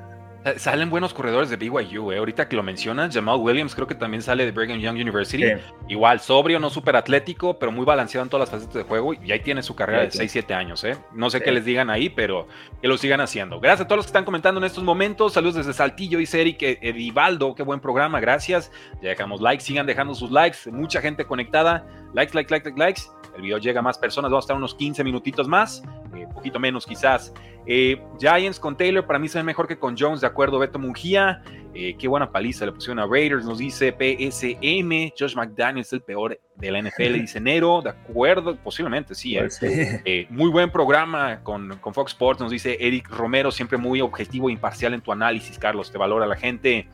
[0.57, 2.19] Salen buenos corredores de BYU, eh.
[2.19, 5.45] ahorita que lo mencionas, Jamal Williams creo que también sale de Brigham Young University.
[5.89, 9.33] Igual, sobrio, no súper atlético, pero muy balanceado en todas las facetas de juego y
[9.33, 10.85] ahí tiene su carrera de 6-7 años.
[10.85, 10.97] ¿eh?
[11.13, 12.47] No sé qué les digan ahí, pero
[12.81, 13.61] que lo sigan haciendo.
[13.61, 15.33] Gracias a todos los que están comentando en estos momentos.
[15.33, 18.71] Saludos desde Saltillo, dice Eric Edivaldo, qué buen programa, gracias.
[19.03, 21.87] Ya dejamos likes, sigan dejando sus likes, mucha gente conectada.
[22.15, 23.03] Likes, likes, likes, likes.
[23.37, 25.83] El video llega a más personas, vamos a estar unos 15 minutitos más,
[26.25, 27.33] un eh, poquito menos quizás.
[27.71, 30.79] Eh, Giants con Taylor para mí se ve mejor que con Jones, de acuerdo, Beto
[30.79, 31.43] Mungía.
[31.75, 35.13] Eh, qué buena paliza le pusieron a Raiders, nos dice PSM.
[35.17, 39.37] Josh McDaniels el peor de la NFL, dice Nero, de acuerdo, posiblemente sí.
[39.37, 40.27] ¿eh?
[40.31, 44.53] muy buen programa con, con, Fox Sports, nos dice Eric Romero, siempre muy objetivo e
[44.53, 46.89] imparcial en tu análisis, Carlos, te valora la gente.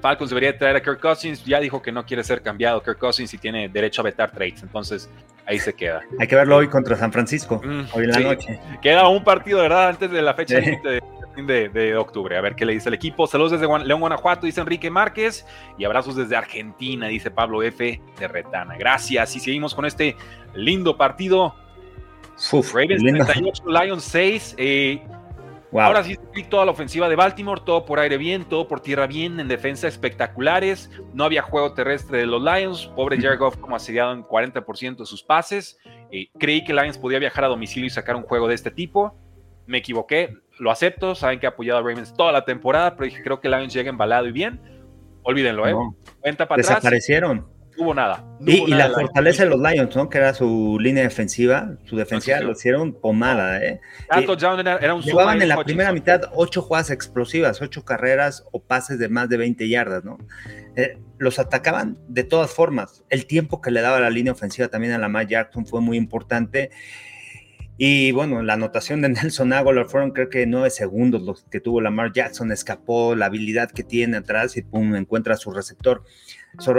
[0.00, 3.34] Falcons debería traer a Kirk Cousins, ya dijo que no quiere ser cambiado Kirk Cousins
[3.34, 5.10] y tiene derecho a vetar trades, entonces
[5.50, 6.02] ahí se queda.
[6.18, 8.60] Hay que verlo hoy contra San Francisco, mm, hoy en la noche.
[8.80, 9.88] Queda un partido, ¿verdad?
[9.88, 12.36] Antes de la fecha de, de, octubre.
[12.36, 13.26] A ver qué le dice el equipo.
[13.26, 15.46] Saludos desde León, Guanajuato, dice Enrique Márquez.
[15.78, 18.00] Y abrazos desde Argentina, dice Pablo F.
[18.18, 18.76] de Retana.
[18.76, 19.34] Gracias.
[19.36, 20.16] Y seguimos con este
[20.54, 21.54] lindo partido.
[22.72, 24.54] Ravens 38, Lions 6.
[24.58, 25.02] Eh,
[25.72, 29.38] Ahora sí, toda la ofensiva de Baltimore, todo por aire bien, todo por tierra bien,
[29.38, 30.90] en defensa espectaculares.
[31.14, 32.86] No había juego terrestre de los Lions.
[32.96, 35.78] Pobre Jared Goff como asediado en 40% de sus pases.
[36.10, 39.14] Eh, creí que Lions podía viajar a domicilio y sacar un juego de este tipo.
[39.66, 41.14] Me equivoqué, lo acepto.
[41.14, 43.90] Saben que he apoyado a Ravens toda la temporada, pero dije, creo que Lions llega
[43.90, 44.60] embalado y bien.
[45.22, 45.74] Olvídenlo, ¿eh?
[46.20, 48.24] Cuenta para Desaparecieron hubo nada.
[48.46, 50.08] y, la fortaleza de los Lions, ¿no?
[50.08, 53.80] Que era su línea defensiva, su defensiva, lo hicieron pomada, ¿eh?
[54.10, 59.08] era, un Llevaban en la primera mitad ocho jugadas explosivas, ocho carreras o pases de
[59.08, 60.18] más de 20 yardas, ¿no?
[60.76, 63.04] Eh, los atacaban de todas formas.
[63.10, 65.96] El tiempo que le daba la línea ofensiva también a la Lamar Jackson fue muy
[65.96, 66.70] importante.
[67.82, 71.80] Y bueno, la anotación de Nelson Aguilar fueron creo que nueve segundos los que tuvo
[71.80, 76.04] Lamar Jackson, escapó la habilidad que tiene atrás y pum, encuentra su receptor.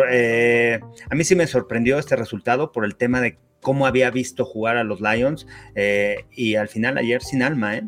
[0.10, 0.80] Eh,
[1.10, 4.78] a mí sí me sorprendió este resultado por el tema de cómo había visto jugar
[4.78, 7.84] a los Lions eh, y al final ayer sin alma, ¿eh?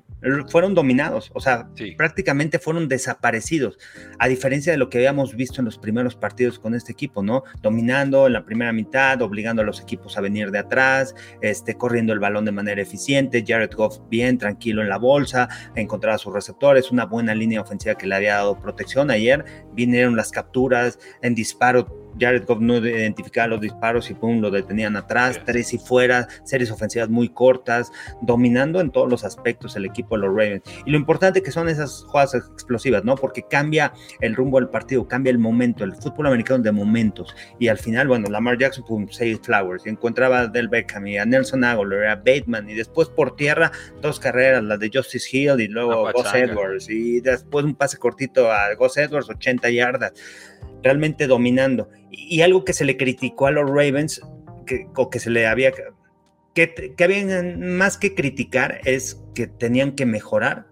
[0.50, 3.78] Fueron dominados, o sea, prácticamente fueron desaparecidos,
[4.20, 7.44] a diferencia de lo que habíamos visto en los primeros partidos con este equipo, ¿no?
[7.62, 12.14] Dominando en la primera mitad, obligando a los equipos a venir de atrás, este, corriendo
[12.14, 16.34] el balón de manera eficiente, Jared Goff bien, tranquilo en la bolsa, encontrar a sus
[16.34, 21.36] receptores, una buena línea ofensiva que le había dado protección ayer, vinieron las capturas en
[21.36, 26.28] disparo Jared Goff no identificaba los disparos y pum, lo detenían atrás, tres y fuera,
[26.44, 30.64] series ofensivas muy cortas, dominando en todos los aspectos el equipo de los Ravens.
[30.86, 33.16] Y lo importante que son esas jugadas explosivas, ¿no?
[33.16, 37.36] Porque cambia el rumbo del partido, cambia el momento, el fútbol americano de momentos.
[37.60, 41.18] Y al final, bueno, Lamar Jackson, pum, seis Flowers, y encontraba a Del Beckham y
[41.18, 43.72] a Nelson Aguilar, a Bateman, y después por tierra,
[44.02, 48.52] dos carreras, las de Justice Hill y luego Gus Edwards, y después un pase cortito
[48.52, 50.14] a Gus Edwards, 80 yardas
[50.84, 51.90] realmente dominando.
[52.12, 54.22] Y, algo que se le criticó a los Ravens,
[54.66, 55.72] que, o que se le había,
[56.54, 60.68] que, que habían más que criticar, es que tenían que mejorar.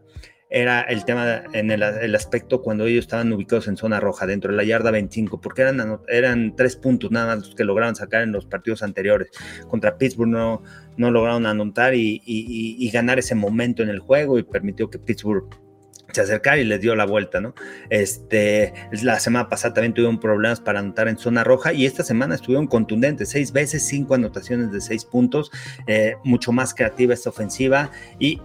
[0.53, 4.57] Era el tema en el, aspecto cuando ellos estaban ubicados en zona roja, dentro de
[4.57, 8.33] la yarda 25, porque eran, eran tres puntos nada más los que lograron sacar en
[8.33, 9.29] los partidos anteriores.
[9.69, 10.61] Contra Pittsburgh no,
[10.97, 15.47] no lograron anotar y, y ganar ese momento en el juego y permitió que Pittsburgh
[16.13, 17.53] se acercaron y les dio la vuelta, ¿no?
[17.89, 22.35] Este, la semana pasada también tuvieron problemas para anotar en zona roja y esta semana
[22.35, 25.51] estuvieron contundentes, seis veces, cinco anotaciones de seis puntos,
[25.87, 28.39] eh, mucho más creativa esta ofensiva y,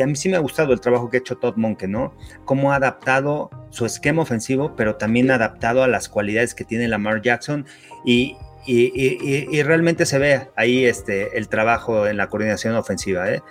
[0.00, 2.14] a mí sí me ha gustado el trabajo que ha hecho Todd Monke, ¿no?
[2.44, 7.22] Cómo ha adaptado su esquema ofensivo, pero también adaptado a las cualidades que tiene Lamar
[7.22, 7.66] Jackson
[8.04, 13.30] y, y, realmente se ve ahí este, el trabajo en la coordinación ofensiva.
[13.30, 13.42] ¿eh?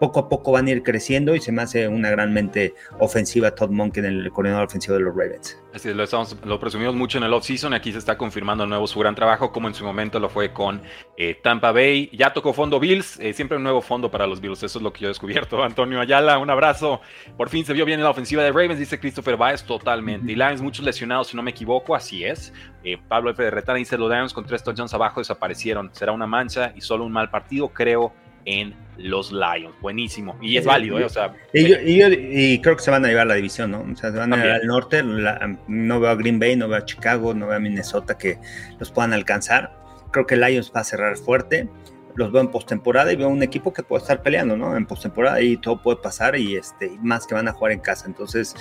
[0.00, 3.54] Poco a poco van a ir creciendo y se me hace una gran mente ofensiva
[3.54, 5.62] Todd Monk en el coordinador ofensivo de los Ravens.
[5.74, 8.86] Así lo, estamos, lo presumimos mucho en el off-season, aquí se está confirmando de nuevo
[8.86, 10.82] su gran trabajo, como en su momento lo fue con
[11.16, 12.10] eh, Tampa Bay.
[12.12, 14.92] Ya tocó fondo Bills, eh, siempre un nuevo fondo para los Bills, eso es lo
[14.92, 15.62] que yo he descubierto.
[15.62, 17.00] Antonio Ayala, un abrazo.
[17.36, 20.32] Por fin se vio bien en la ofensiva de Ravens, dice Christopher Baez, totalmente.
[20.32, 22.52] Y Lions, muchos lesionados, si no me equivoco, así es.
[22.82, 23.42] Eh, Pablo F.
[23.42, 25.90] de Retana dice, los Lions con tres touchdowns abajo desaparecieron.
[25.92, 28.12] Será una mancha y solo un mal partido, creo
[28.44, 29.74] en los Lions.
[29.80, 30.36] Buenísimo.
[30.40, 31.04] Y es válido, ¿eh?
[31.04, 33.80] O sea, y, creo que se van a llevar la división, ¿no?
[33.80, 35.02] O sea, se van a ir al norte.
[35.02, 38.38] no veo a Green Bay, no veo a Chicago, no veo a Minnesota que
[38.78, 39.72] los puedan alcanzar.
[40.10, 41.68] Creo que Lions va a cerrar fuerte.
[42.16, 44.76] Los veo en postemporada y veo un equipo que puede estar peleando, ¿no?
[44.76, 48.06] En postemporada y todo puede pasar y este, más que van a jugar en casa.
[48.06, 48.54] Entonces,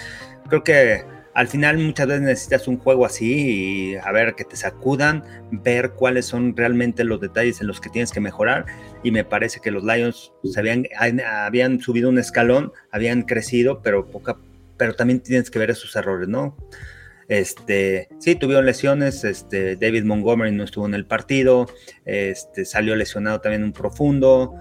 [0.48, 1.04] creo que
[1.40, 5.92] al final muchas veces necesitas un juego así y a ver que te sacudan, ver
[5.92, 8.66] cuáles son realmente los detalles en los que tienes que mejorar.
[9.04, 10.86] Y me parece que los Lions se habían,
[11.26, 14.36] habían subido un escalón, habían crecido, pero poca,
[14.76, 16.58] pero también tienes que ver esos errores, ¿no?
[17.30, 21.68] Este, sí, tuvieron lesiones, este, David Montgomery no estuvo en el partido,
[22.04, 24.56] este, salió lesionado también un profundo.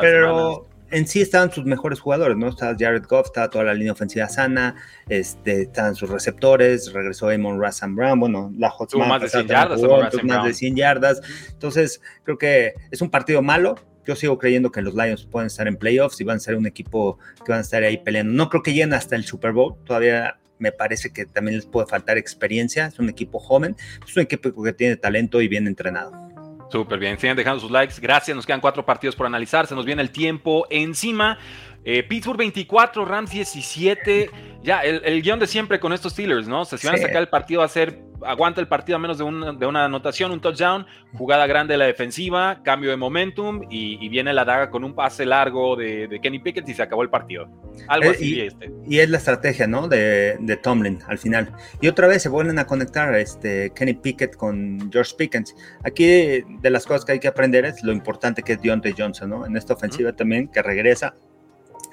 [0.00, 2.48] pero, en sí estaban sus mejores jugadores, ¿no?
[2.48, 4.76] Estaba Jared Goff, estaba toda la línea ofensiva sana,
[5.08, 9.82] este, estaban sus receptores, regresó Amon Rassam Brown, bueno, la Hot más de 100 yardas,
[10.22, 11.20] más de 100 yardas.
[11.50, 13.74] Entonces, creo que es un partido malo,
[14.06, 16.66] yo sigo creyendo que los Lions pueden estar en playoffs y van a ser un
[16.66, 18.32] equipo que van a estar ahí peleando.
[18.32, 21.88] No creo que lleguen hasta el Super Bowl, todavía me parece que también les puede
[21.88, 23.74] faltar experiencia, es un equipo joven,
[24.06, 26.23] es un equipo que tiene talento y bien entrenado.
[26.70, 29.84] Súper bien, sigan dejando sus likes, gracias, nos quedan cuatro partidos por analizar, se nos
[29.84, 31.38] viene el tiempo encima.
[31.84, 34.30] Eh, Pittsburgh 24, Rams 17.
[34.62, 36.62] Ya, el, guion de siempre con estos Steelers, ¿no?
[36.62, 39.18] O sea, si van a sacar el partido a ser aguanta el partido a menos
[39.18, 44.08] de, de, una anotación, un touchdown, jugada grande de la defensiva, cambio de momentum y,
[44.08, 47.48] viene la daga con un pase largo de, Kenny Pickett y se acabó el partido.
[47.88, 48.70] Algo eh, así y, este.
[48.86, 49.88] Y es la estrategia, ¿no?
[49.88, 51.52] De, de, Tomlin al final.
[51.80, 55.54] Y otra vez se vuelven a conectar este, Kenny Pickett con George Pickens.
[55.82, 59.30] Aquí de las cosas que hay que aprender es lo importante que es Deontay Johnson,
[59.30, 59.46] ¿no?
[59.46, 61.14] En esta ofensiva también, que regresa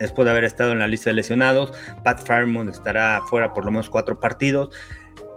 [0.02, 1.74] después de haber estado en la lista de lesionados.
[2.04, 4.70] Pat Fairmont estará fuera por lo menos cuatro partidos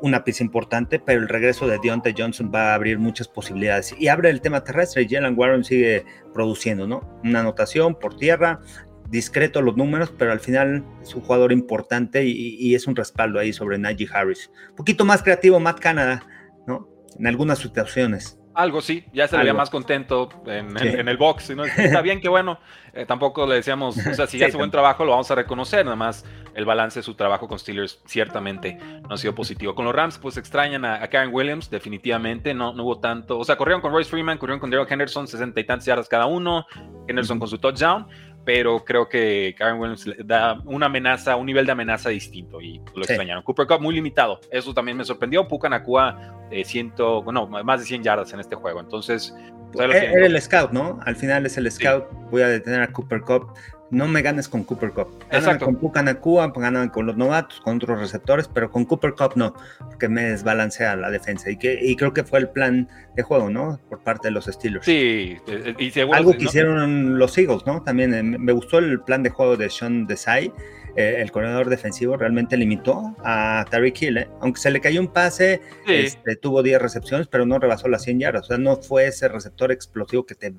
[0.04, 3.94] una pieza importante, pero el regreso de Deontay Johnson va a abrir muchas posibilidades.
[3.98, 7.18] Y abre el tema terrestre y Jalen Warren sigue produciendo, ¿no?
[7.24, 8.60] Una anotación por tierra,
[9.08, 13.54] discreto los números, pero al final es un jugador importante y, es un respaldo ahí
[13.54, 14.50] sobre Najee Harris.
[14.70, 16.26] Un poquito más creativo Matt Canada,
[16.66, 16.88] ¿no?
[17.18, 18.38] En algunas situaciones.
[18.54, 21.50] Algo sí, ya se le veía más contento en, el box.
[21.76, 22.58] Está bien que bueno,
[22.92, 25.96] eh, tampoco le decíamos, o sea, si hace buen trabajo lo vamos a reconocer, nada
[25.96, 29.74] más el balance de su trabajo con Steelers ciertamente no ha sido positivo.
[29.74, 33.56] Con los Rams, pues extrañan a, Karen Williams, definitivamente, no, no hubo tanto, o sea,
[33.56, 36.66] corrieron con Royce Freeman, corrieron con Daryl Henderson, sesenta y tantas yardas cada uno,
[37.08, 38.06] Henderson con su touchdown,
[38.44, 43.02] pero creo que Karen Williams da una amenaza, un nivel de amenaza distinto y lo
[43.02, 43.42] extrañaron.
[43.42, 45.48] Cooper Cup muy limitado, eso también me sorprendió.
[45.48, 48.80] Puka Nakua, eh, ciento, bueno, más de 100 yardas en este juego.
[48.80, 49.34] Entonces,
[49.72, 51.00] pues, era el scout, ¿no?
[51.04, 52.04] Al final es el scout.
[52.30, 53.54] Voy a detener a Cooper Cup
[53.90, 55.08] no me ganes con Cooper Cup.
[55.30, 55.66] Exacto.
[55.66, 60.08] con Pucanacua, ganan con los novatos, con otros receptores, pero con Cooper Cup no, porque
[60.08, 61.50] me desbalancea la defensa.
[61.50, 63.78] Y, que, y creo que fue el plan de juego, ¿no?
[63.88, 64.84] Por parte de los Steelers.
[64.84, 65.36] Sí,
[65.78, 67.82] y seguro, Algo que hicieron los Eagles, ¿no?
[67.82, 70.52] También eh, me gustó el plan de juego de Sean Desai.
[70.96, 74.28] Eh, el corredor defensivo realmente limitó a Tariq Hill, ¿eh?
[74.40, 78.20] aunque se le cayó un pase, este, tuvo 10 recepciones, pero no rebasó las 100
[78.20, 80.54] yardas, o sea, no fue ese receptor explosivo que te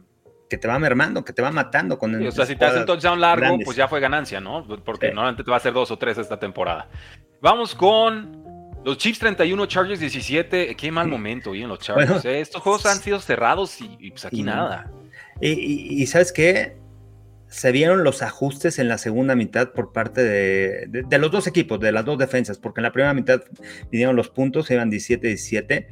[0.49, 2.27] que te va mermando, que te va matando con el.
[2.27, 4.65] o sea, si te hace un touchdown largo, pues ya fue ganancia, ¿no?
[4.83, 6.89] Porque normalmente te va a hacer dos o tres esta temporada.
[7.41, 8.43] Vamos con
[8.85, 10.75] los Chiefs 31, Chargers 17.
[10.75, 12.23] Qué mal momento hoy en los Chargers.
[12.25, 12.39] ¿eh?
[12.39, 14.91] Estos juegos han sido cerrados y, pues aquí nada.
[15.41, 16.77] Y, ¿sabes qué?
[17.47, 21.79] Se vieron los ajustes en la segunda mitad por parte de, de, los dos equipos,
[21.79, 23.41] de las dos defensas, porque en la primera mitad
[23.91, 25.87] vinieron los puntos, iban 17-17.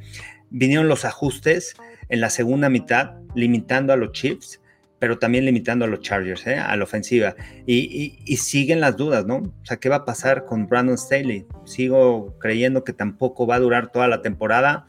[0.56, 1.74] Vinieron los ajustes
[2.08, 4.60] en la segunda mitad, limitando a los Chiefs,
[5.00, 6.58] pero también limitando a los Chargers, ¿eh?
[6.58, 7.34] a la ofensiva.
[7.66, 9.38] Y, siguen las dudas, ¿no?
[9.38, 11.44] O sea, ¿qué va a pasar con Brandon Staley?
[11.64, 14.86] Sigo creyendo que tampoco va a durar toda la temporada.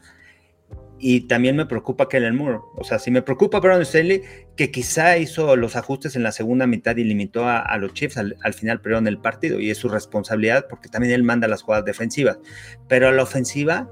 [1.00, 2.60] Y también me preocupa Kellen Moore.
[2.76, 4.22] O sea, si me preocupa Brandon Staley,
[4.54, 8.36] que quizá hizo los ajustes en la segunda mitad y limitó a, los Chiefs, al,
[8.44, 9.58] al, final perdieron el partido.
[9.58, 12.38] Y es su responsabilidad porque también él manda las jugadas defensivas.
[12.86, 13.90] Pero a la ofensiva,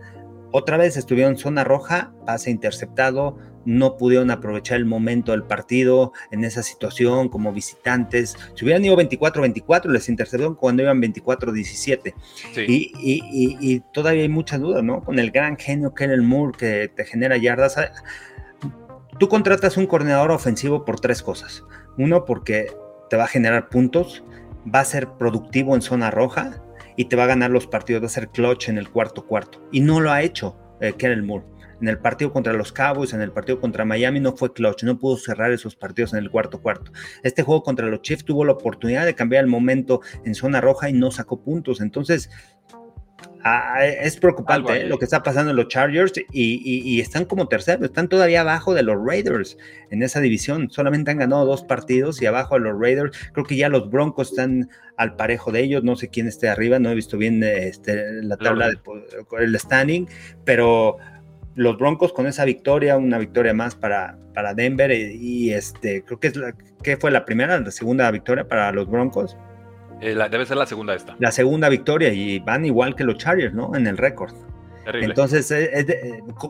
[0.57, 6.13] otra vez estuvieron en zona roja, pase interceptado, no pudieron aprovechar el momento del partido
[6.31, 8.37] en esa situación como visitantes.
[8.55, 12.15] Si hubieran ido 24-24, les interceptaron cuando iban 24-17.
[12.69, 15.03] Y, todavía hay muchas dudas, ¿no?
[15.03, 17.75] Con el gran genio Kennel Moore que te genera yardas.
[19.19, 21.65] Tú contratas un coordinador ofensivo por tres cosas.
[21.99, 22.69] Uno, porque
[23.11, 24.23] te va a generar puntos,
[24.73, 26.64] va a ser productivo en zona roja
[26.97, 29.67] y te va a ganar los partidos, va a ser clutch en el cuarto cuarto.
[29.73, 31.47] Y no lo ha hecho eh, Moore.
[31.81, 34.99] En el partido contra los Cowboys, en el partido contra Miami no fue clutch, no
[34.99, 36.93] pudo cerrar esos partidos en el cuarto cuarto.
[37.23, 40.89] Este juego contra los Chiefs tuvo la oportunidad de cambiar el momento en zona roja
[40.89, 41.81] y no sacó puntos.
[41.81, 42.31] Entonces,
[43.47, 44.85] Ah, es preocupante ¿eh?
[44.87, 48.83] lo que está pasando en los Chargers y, están como terceros, están todavía abajo de
[48.83, 49.59] los Raiders
[49.91, 50.71] en esa división.
[50.71, 53.15] Solamente han ganado dos partidos y abajo de los Raiders.
[53.35, 55.85] Creo que ya los Broncos están al parejo de ellos.
[55.85, 58.71] No sé quién esté arriba, no he visto bien este, la tabla,
[59.39, 60.09] el standing,
[60.47, 60.97] pero
[61.55, 66.29] los Broncos con esa victoria, una victoria más para, para Denver y, este creo que
[66.29, 69.37] es la, que fue la primera, la segunda victoria para los Broncos.
[70.01, 71.17] Eh, debe ser la segunda esta.
[71.19, 73.75] La segunda victoria y van igual que los Chargers, ¿no?
[73.75, 74.35] En el récord.
[74.87, 75.53] Entonces,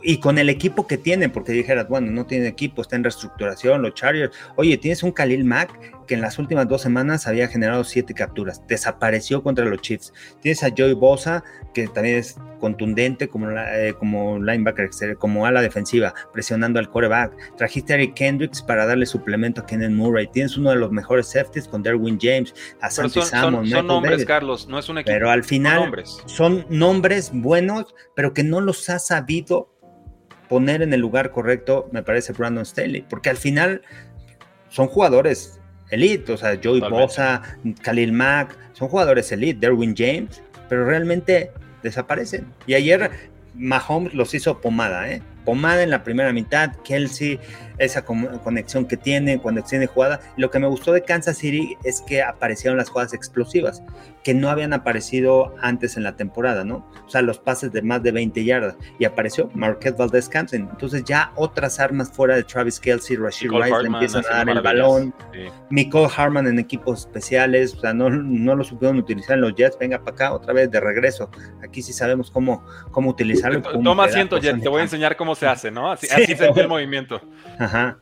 [0.03, 3.83] y con el equipo que tienen, porque dijeras, bueno, no tiene equipo, está en reestructuración,
[3.83, 4.35] los Chargers.
[4.57, 5.71] Oye, tienes un Khalil Mack
[6.07, 10.13] que en las últimas dos semanas había generado siete capturas, desapareció contra los Chiefs.
[10.41, 14.89] Tienes a Joey Bosa, que también es contundente como, eh, como linebacker,
[15.19, 17.57] como ala defensiva, presionando al coreback.
[17.57, 20.29] Trajiste a Eric Kendricks para darle suplemento a Kenan Murray.
[20.29, 24.67] Tienes uno de los mejores safeties con Derwin James, a Santi son, son, nombres, Carlos,
[24.69, 25.13] no es un equipo.
[25.13, 26.23] Pero al final son nombres.
[26.27, 29.75] son nombres buenos, pero que no los ha sabido
[30.49, 33.83] poner en el lugar correcto, me parece Brandon Staley, porque al final
[34.69, 37.43] son jugadores elite, o sea, Joey Bosa,
[37.83, 41.51] Khalil Mack, son jugadores elite, Derwin James, pero realmente
[41.83, 42.47] desaparecen.
[42.67, 43.11] Y ayer
[43.55, 45.23] Mahomes los hizo pomada, ¿eh?
[45.45, 47.39] Pomada en la primera mitad, Kelsey,
[47.79, 50.21] esa conexión que tiene cuando tiene jugada.
[50.37, 53.83] Lo que me gustó de Kansas City es que aparecieron las jugadas explosivas
[54.25, 56.91] que no habían aparecido antes en la temporada, ¿no?
[57.07, 58.77] O sea, los pases de más de 20 yardas.
[58.99, 60.63] Y apareció Marquette Valdez Campson.
[60.73, 64.63] Entonces ya otras armas fuera de Travis Kelsey, Rashid Rice le empiezan a dar el
[64.63, 65.15] balón.
[65.33, 65.93] Sí.
[66.17, 67.75] Harman en equipos especiales.
[67.75, 69.79] O sea, no, no lo supieron utilizar en los Jets.
[69.79, 71.31] Venga para acá otra vez de regreso.
[71.63, 73.61] Aquí sí sabemos cómo, cómo utilizarlo.
[73.61, 74.63] Toma asiento, Jet.
[74.63, 75.93] Te voy a enseñar cómo se hace, ¿no?
[75.93, 77.21] Así, así se ve el movimiento.
[77.59, 77.99] Ajá.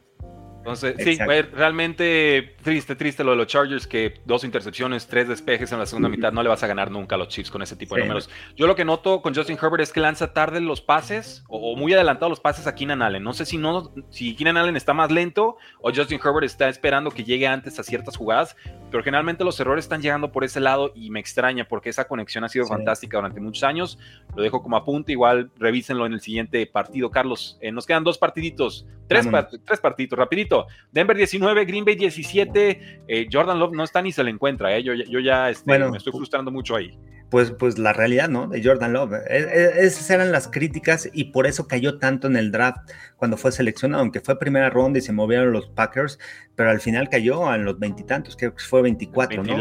[0.62, 5.81] Entonces, sí, realmente triste, triste lo de los Chargers, que dos intercepciones, tres despejes en
[5.81, 7.96] la segunda mitad, no le vas a ganar nunca a los Chiefs con ese tipo
[7.96, 8.31] de números.
[8.55, 11.92] Yo lo que noto con Justin Herbert es que lanza tarde los pases, o, muy
[11.92, 13.25] adelantado los pases a Keenan Allen.
[13.25, 17.11] No sé si, no, si Keenan Allen está más lento o Justin Herbert está esperando
[17.11, 18.57] que llegue antes a ciertas jugadas,
[18.92, 22.44] pero generalmente los errores están llegando por ese lado y me extraña porque esa conexión
[22.44, 23.98] ha sido fantástica durante muchos años.
[24.37, 27.11] Lo dejo como apunte, igual revísenlo en el siguiente partido.
[27.11, 29.27] Carlos, eh, nos quedan dos partiditos, tres,
[29.64, 30.51] tres partiditos, rapidito.
[30.90, 33.04] Denver 19, Green Bay 17.
[33.08, 34.76] Eh, Jordan Love no está ni se le encuentra.
[34.76, 34.82] Eh.
[34.82, 36.96] Yo, yo, ya este, me estoy frustrando mucho ahí
[37.32, 38.46] pues, pues la realidad, ¿no?
[38.46, 39.14] De Jordan Love.
[39.26, 43.38] E, e, esas eran las críticas y por eso cayó tanto en el draft cuando
[43.38, 46.18] fue seleccionado, aunque fue primera ronda y se movieron los Packers,
[46.54, 49.56] pero al final cayó a los veintitantos, creo que fue 24, ¿no?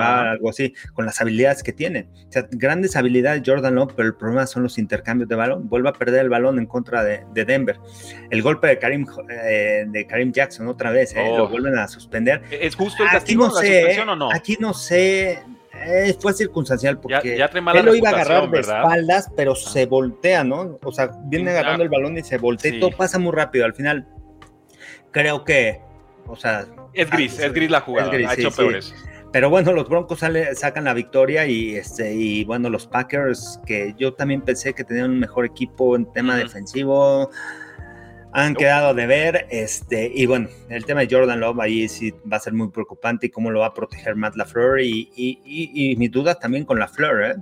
[0.00, 2.08] algo así, con las habilidades que tiene.
[2.26, 5.68] O sea, grandes habilidades Jordan Love, pero el problema son los intercambios de balón.
[5.68, 7.78] Vuelve a perder el balón en contra de, Denver.
[8.30, 11.22] El golpe de Karim, eh, de Karim Jackson otra vez, ¿eh?
[11.36, 11.48] lo oh.
[11.50, 12.40] vuelven a suspender.
[12.50, 14.32] ¿Es justo el castigo, no la suspensión o no?
[14.32, 15.42] Aquí no sé
[15.82, 20.78] eh, fue circunstancial porque él lo iba a agarrar de espaldas, pero se voltea, ¿no?
[20.82, 22.78] O sea, viene agarrando el balón y se voltea.
[22.78, 23.64] Todo pasa muy rápido.
[23.64, 24.06] Al final,
[25.10, 25.80] creo que,
[26.26, 26.66] o sea.
[26.92, 28.10] Es gris, es gris la jugada.
[28.10, 28.94] ha hecho peores.
[29.32, 33.94] Pero bueno, los Broncos sale, sacan la victoria y, este, y bueno, los Packers, que
[33.96, 37.30] yo también pensé que tenían un mejor equipo en tema defensivo
[38.32, 39.46] han quedado de ver.
[39.50, 43.26] Este, y bueno, el tema de Jordan Love ahí sí va a ser muy preocupante
[43.26, 44.80] y cómo lo va a proteger Matt LaFleur.
[44.80, 47.34] Y, y, y, mi duda también con LaFleur, ¿eh?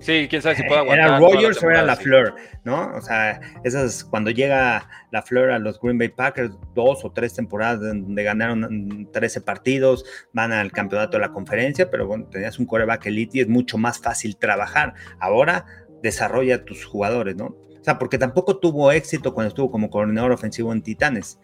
[0.00, 1.08] Sí, quién sabe si puede aguantar.
[1.08, 2.34] ¿Era Rogers o era LaFleur?
[2.62, 2.94] ¿No?
[2.94, 7.80] O sea, esas cuando llega LaFleur a los Green Bay Packers, dos o tres temporadas
[7.80, 13.06] donde ganaron 13 partidos, van al campeonato de la conferencia, pero bueno, tenías un coreback
[13.06, 14.94] elite y es mucho más fácil trabajar.
[15.18, 15.66] Ahora
[16.00, 17.56] desarrolla tus jugadores, ¿no?
[17.88, 21.40] Sea, porque tampoco tuvo éxito cuando estuvo como coordinador ofensivo en Titanes,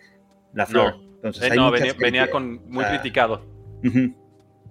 [0.52, 0.96] la Flor.
[0.96, 3.42] No, Entonces, eh, no venía, con muy criticado.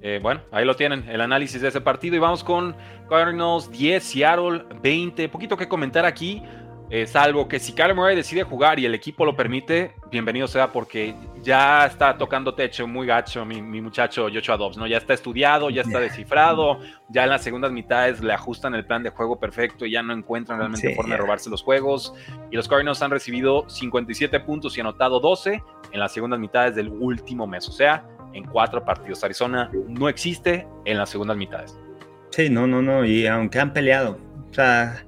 [0.01, 2.15] Eh, bueno, ahí lo tienen, el análisis de ese partido.
[2.15, 2.75] Y vamos con
[3.09, 5.29] Cardinals 10, Seattle 20.
[5.29, 6.43] Poquito que comentar aquí.
[6.95, 10.71] Eh, salvo que si Kyler Murray decide jugar y el equipo lo permite, bienvenido sea
[10.71, 14.85] porque ya está tocando techo muy gacho mi, muchacho Joshua Dobbs, ¿no?
[14.85, 19.01] Ya está estudiado, ya está descifrado, ya en las segundas mitades le ajustan el plan
[19.01, 22.13] de juego perfecto y ya no encuentran realmente forma de robarse los juegos.
[22.51, 26.89] Y los Cardinals han recibido 57 puntos y anotado 12 en las segundas mitades del
[26.89, 29.23] último mes, o sea, en cuatro partidos.
[29.23, 31.75] Arizona no existe en las segundas mitades.
[32.29, 34.19] Sí, no, no, no, y aunque han peleado,
[34.51, 35.03] o sea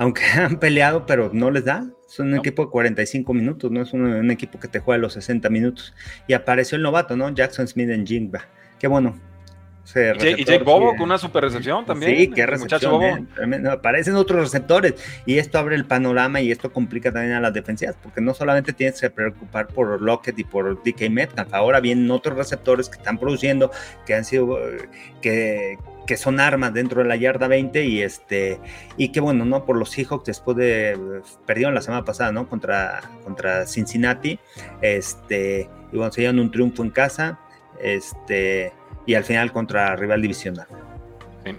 [0.00, 1.86] aunque han peleado, pero no les da.
[2.08, 5.48] Es un equipo de 45 minutos, no es un, equipo que te juega los 60
[5.50, 5.94] minutos.
[6.26, 7.28] Y apareció el novato, ¿no?
[7.32, 8.46] Jackson Smith en Jingba.
[8.80, 9.20] Qué bueno.
[9.94, 12.16] y Jake Bobo con una super recepción también.
[12.16, 13.28] Sí, qué recepción.
[13.38, 14.94] Eh, aparecen otros receptores
[15.26, 18.72] y esto abre el panorama y esto complica también a las defensivas porque no solamente
[18.72, 23.18] tienes que preocupar por Lockett y por DK Metcalf, ahora vienen otros receptores que están
[23.18, 23.70] produciendo,
[24.06, 24.58] que han sido,
[25.20, 28.60] que, que son armas dentro de la yarda 20 y este
[28.96, 29.64] y que bueno, ¿no?
[29.64, 32.48] Por los Seahawks después de perdieron la semana pasada, ¿no?
[32.48, 34.38] Contra, contra Cincinnati,
[34.80, 37.38] este y bueno, se llevan un triunfo en casa,
[37.80, 38.72] este
[39.06, 40.66] y al final contra rival divisional.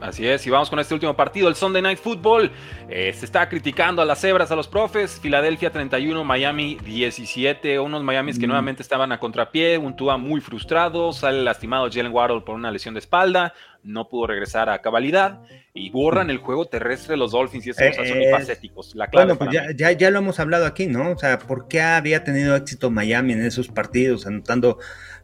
[0.01, 2.51] Así es, y vamos con este último partido, el Sunday Night Football.
[2.89, 5.19] Eh, se está criticando a las cebras, a los profes.
[5.21, 7.79] Filadelfia 31, Miami 17.
[7.79, 8.49] Unos Miamis que mm.
[8.49, 9.77] nuevamente estaban a contrapié.
[9.77, 11.13] Un Tua muy frustrado.
[11.13, 13.53] Sale lastimado Jalen Waddle por una lesión de espalda.
[13.84, 15.41] No pudo regresar a cabalidad.
[15.73, 17.67] Y borran el juego terrestre de los Dolphins.
[17.67, 18.93] Y eso son unifacéticos.
[18.95, 21.11] La clave bueno, pues ya, ya, lo hemos hablado aquí, ¿no?
[21.11, 24.27] O sea, ¿por qué había tenido éxito Miami en esos partidos?
[24.27, 24.79] Anotando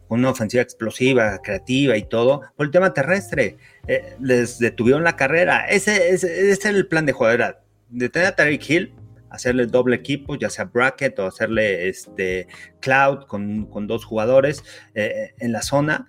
[0.08, 3.56] una ofensiva explosiva, creativa y todo, por el tema terrestre.
[3.86, 5.66] Eh, les detuvieron la carrera.
[5.66, 7.58] Ese, ese, es el plan de jugador.
[7.90, 8.94] Detener a Tariq Hill,
[9.30, 12.48] hacerle doble equipo, ya sea bracket o hacerle este
[12.80, 16.06] cloud con, dos jugadores eh, en la zona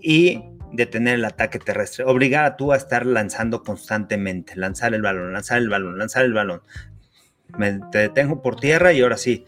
[0.00, 0.42] y
[0.72, 2.04] detener el ataque terrestre.
[2.04, 6.32] Obligar a tú a estar lanzando constantemente, lanzar el balón, lanzar el balón, lanzar el
[6.32, 6.62] balón.
[7.58, 9.44] Me, te detengo por tierra y ahora sí,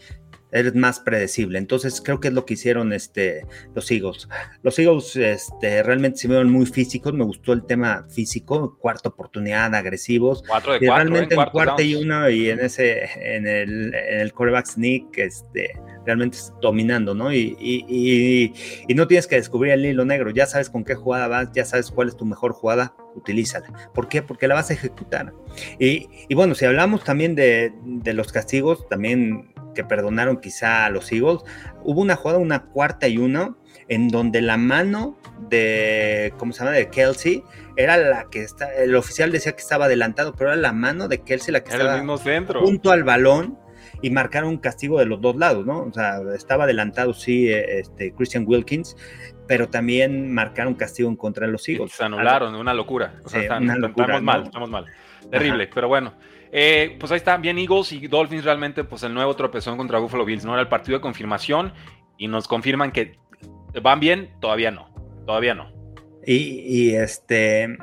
[0.52, 1.58] eres más predecible.
[1.58, 4.28] Entonces creo que es lo que hicieron este, los Eagles.
[4.62, 9.74] Los Eagles este, realmente se vieron muy físicos, me gustó el tema físico, cuarta oportunidad,
[9.74, 10.44] agresivos.
[10.46, 14.20] Cuatro de y cuatro, realmente en, cuarta y uno y en ese, en el, en
[14.20, 15.72] el coreback sneak, este,
[16.04, 17.32] realmente dominando, ¿no?
[17.32, 18.52] Y, y,
[18.88, 21.64] y, no tienes que descubrir el hilo negro, ya sabes con qué jugada vas, ya
[21.64, 23.90] sabes cuál es tu mejor jugada, utilízala.
[23.94, 24.22] ¿Por qué?
[24.22, 25.32] Porque la vas a ejecutar.
[25.78, 31.10] Y, bueno, si hablamos también de, de los castigos, también que perdonaron quizá a los
[31.12, 31.42] Eagles,
[31.82, 33.56] hubo una jugada, una cuarta y uno,
[33.88, 35.18] en donde la mano
[35.48, 37.42] de, ¿cómo se llama?, de Kelsey,
[37.76, 41.22] era la que está, el oficial decía que estaba adelantado, pero era la mano de
[41.22, 42.02] Kelsey la que estaba
[42.60, 43.58] junto al balón
[44.02, 45.84] y marcaron un castigo de los dos lados, ¿no?
[45.84, 48.96] O sea, estaba adelantado, sí, este, Christian Wilkins,
[49.46, 51.92] pero también marcaron castigo en contra de los Eagles.
[51.92, 53.14] Se anularon, una locura.
[53.24, 54.86] O sea, estamos mal, estamos mal.
[55.30, 56.14] Terrible, pero bueno.
[56.54, 60.26] Eh, pues ahí está, bien Eagles y Dolphins realmente, pues el nuevo tropezón contra Buffalo
[60.26, 60.52] Bills, ¿no?
[60.52, 61.72] Era el partido de confirmación
[62.18, 63.16] y nos confirman que
[63.82, 64.92] van bien, todavía no,
[65.26, 65.72] todavía no.
[66.26, 67.76] Y, este...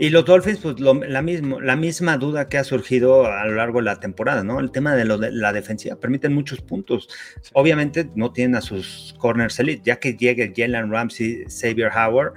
[0.00, 3.80] Y los Dolphins, pues la, mismo, la misma duda que ha surgido a lo largo
[3.80, 4.60] de la temporada, ¿no?
[4.60, 7.08] El tema de, lo de la defensiva, permiten muchos puntos.
[7.52, 12.34] Obviamente no tienen a sus corners elite, ya que llegue Jalen Ramsey, Xavier Howard,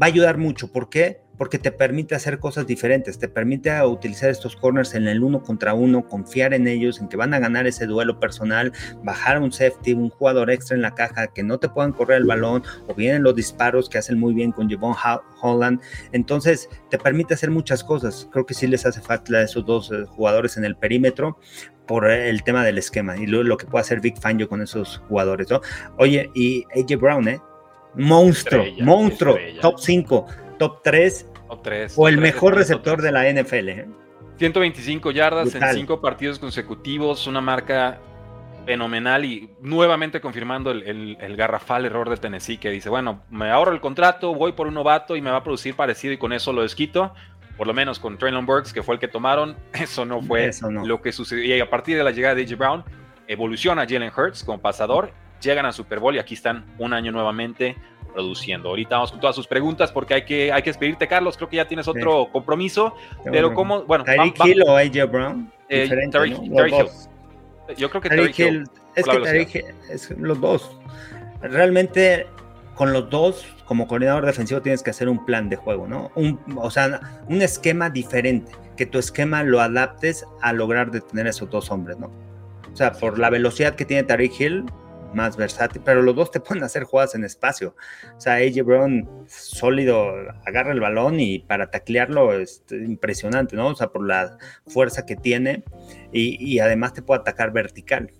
[0.00, 0.72] va a ayudar mucho.
[0.72, 1.20] ¿Por qué?
[1.40, 5.72] Porque te permite hacer cosas diferentes, te permite utilizar estos corners en el uno contra
[5.72, 9.94] uno, confiar en ellos, en que van a ganar ese duelo personal, bajar un safety,
[9.94, 13.22] un jugador extra en la caja, que no te puedan correr el balón, o vienen
[13.22, 14.94] los disparos que hacen muy bien con Javon
[15.40, 15.80] Holland.
[16.12, 18.28] Entonces, te permite hacer muchas cosas.
[18.30, 21.38] Creo que sí les hace falta a esos dos eh, jugadores en el perímetro
[21.86, 25.48] por el tema del esquema y lo, que puede hacer Big Fangio con esos jugadores,
[25.48, 25.62] ¿no?
[25.96, 27.40] Oye, y AJ Brown, ¿eh?
[27.94, 30.26] Monstruo, monstruo, top 5,
[30.58, 31.29] top 3
[31.96, 33.90] o el mejor receptor de la NFL.
[34.38, 35.14] 125 ¿eh?
[35.14, 38.00] yardas en 5 partidos consecutivos, una marca
[38.64, 43.80] fenomenal y nuevamente confirmando el, garrafal error de Tennessee que dice, bueno, me ahorro el
[43.80, 46.62] contrato, voy por un novato y me va a producir parecido y con eso lo
[46.62, 47.12] desquito.
[47.56, 50.50] Por lo menos con Traylon Burks, que fue el que tomaron, eso no fue
[50.84, 51.56] lo que sucedió.
[51.56, 52.84] Y a partir de la llegada de AJ Brown,
[53.26, 57.76] evoluciona Jalen Hurts como pasador, llegan a Super Bowl y aquí están un año nuevamente
[58.10, 58.68] produciendo.
[58.70, 61.36] Ahorita vamos con todas sus preguntas porque hay que, hay que despedirte, Carlos.
[61.36, 62.94] Creo que ya tienes otro compromiso.
[63.24, 64.04] pero como, bueno.
[64.04, 65.52] Tyreek Hill o AJ Brown.
[65.68, 66.86] Eh, Hill.
[67.76, 68.64] Yo creo que Tyreek Hill.
[68.96, 70.70] Es que Hill, es los dos.
[71.40, 72.26] Realmente
[72.80, 76.10] con los dos, como coordinador defensivo, tienes que hacer un plan de juego, ¿no?
[76.14, 81.28] Un, o sea, un esquema diferente, que tu esquema lo adaptes a lograr detener a
[81.30, 82.10] esos dos hombres, ¿no?
[82.72, 84.64] O sea, por la velocidad que tiene Tariq Hill,
[85.14, 87.74] más versátil, pero los dos te pueden hacer jugadas en espacio.
[88.16, 90.12] O sea, AJ Brown sólido,
[90.46, 93.68] agarra el balón y para taclearlo es impresionante, ¿no?
[93.68, 95.64] O sea, por la fuerza que tiene
[96.12, 98.10] y, además te puede atacar vertical.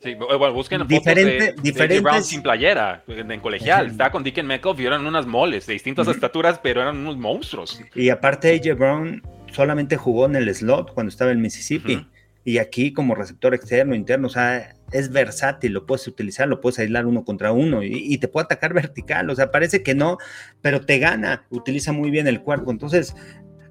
[0.00, 3.88] Sí, bueno, busquen diferente, de, Brown sin playera, en colegial.
[3.88, 7.82] Estaba con Dicken Metcalf y eran unas moles de distintas estaturas, pero eran unos monstruos.
[7.94, 12.06] Y aparte, AJ Brown solamente jugó en el slot cuando estaba en Mississippi.
[12.46, 16.78] Y aquí como receptor externo, interno, o sea, es versátil, lo puedes utilizar, lo puedes
[16.78, 20.16] aislar uno contra uno y, te puede atacar vertical, o sea, parece que no,
[20.62, 23.16] pero te gana, utiliza muy bien el cuerpo, entonces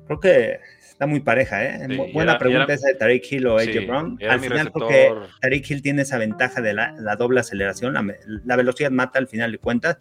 [0.08, 2.10] creo que está muy pareja, ¿eh?
[2.12, 4.20] Buena pregunta esa de Tariq Hill o AJ Brown.
[4.30, 5.10] Al final porque
[5.40, 9.58] Tariq Hill tiene esa ventaja de la, doble aceleración, la, velocidad mata al final de
[9.58, 10.00] cuentas,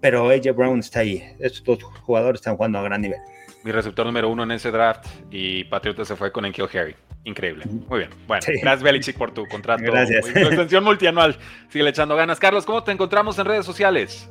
[0.00, 3.20] pero AJ Brown está ahí, estos dos jugadores están jugando a gran nivel.
[3.62, 6.96] Mi receptor número uno en ese draft y Patriota se fue con Enkyo Harry.
[7.24, 7.64] Increíble.
[7.88, 8.10] Muy bien.
[8.26, 9.84] Bueno, gracias Belichick por tu contrato.
[9.84, 10.26] Gracias.
[10.26, 11.36] Tu extensión multianual.
[11.68, 12.40] Sigue echando ganas.
[12.40, 14.28] Carlos, ¿cómo te encontramos en redes sociales?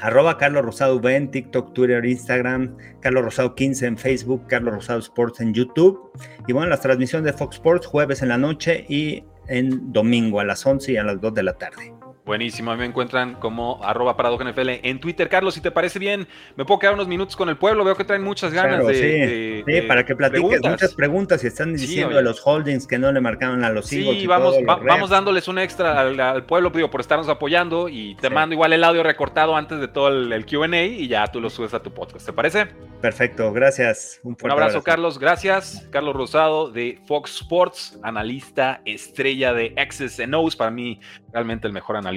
[0.00, 4.98] Arroba Carlos Rosado V en TikTok, Twitter, Instagram, Carlos Rosado 15 en Facebook, Carlos Rosado
[4.98, 6.10] Sports en YouTube.
[6.48, 10.44] Y bueno, las transmisiones de Fox Sports jueves en la noche y en domingo a
[10.44, 11.99] las 11 y a las 2 de la tarde.
[12.24, 15.28] Buenísimo, a mí me encuentran como arroba NFL en Twitter.
[15.28, 18.04] Carlos, si te parece bien, me puedo quedar unos minutos con el pueblo, veo que
[18.04, 19.80] traen muchas ganas de, sí.
[19.88, 23.64] para que platiques muchas preguntas y están diciendo de los holdings que no le marcaron
[23.64, 23.86] a los.
[23.86, 28.74] Sí, vamos, vamos dándoles un extra al, pueblo por estarnos apoyando y te mando igual
[28.74, 31.92] el audio recortado antes de todo el, QA y ya tú lo subes a tu
[31.92, 32.66] podcast, ¿te parece?
[33.00, 34.20] Perfecto, gracias.
[34.22, 35.88] Un, un abrazo, Carlos, gracias.
[35.90, 41.00] Carlos Rosado de Fox Sports, analista estrella de X's O's, para mí
[41.32, 42.09] realmente el mejor analista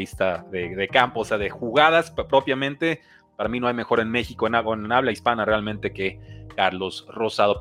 [0.52, 3.02] de, campo, o sea, de jugadas propiamente.
[3.36, 4.56] Para mí no hay mejor en México, en
[4.92, 6.20] habla hispana realmente que
[6.56, 7.52] Carlos Rosado.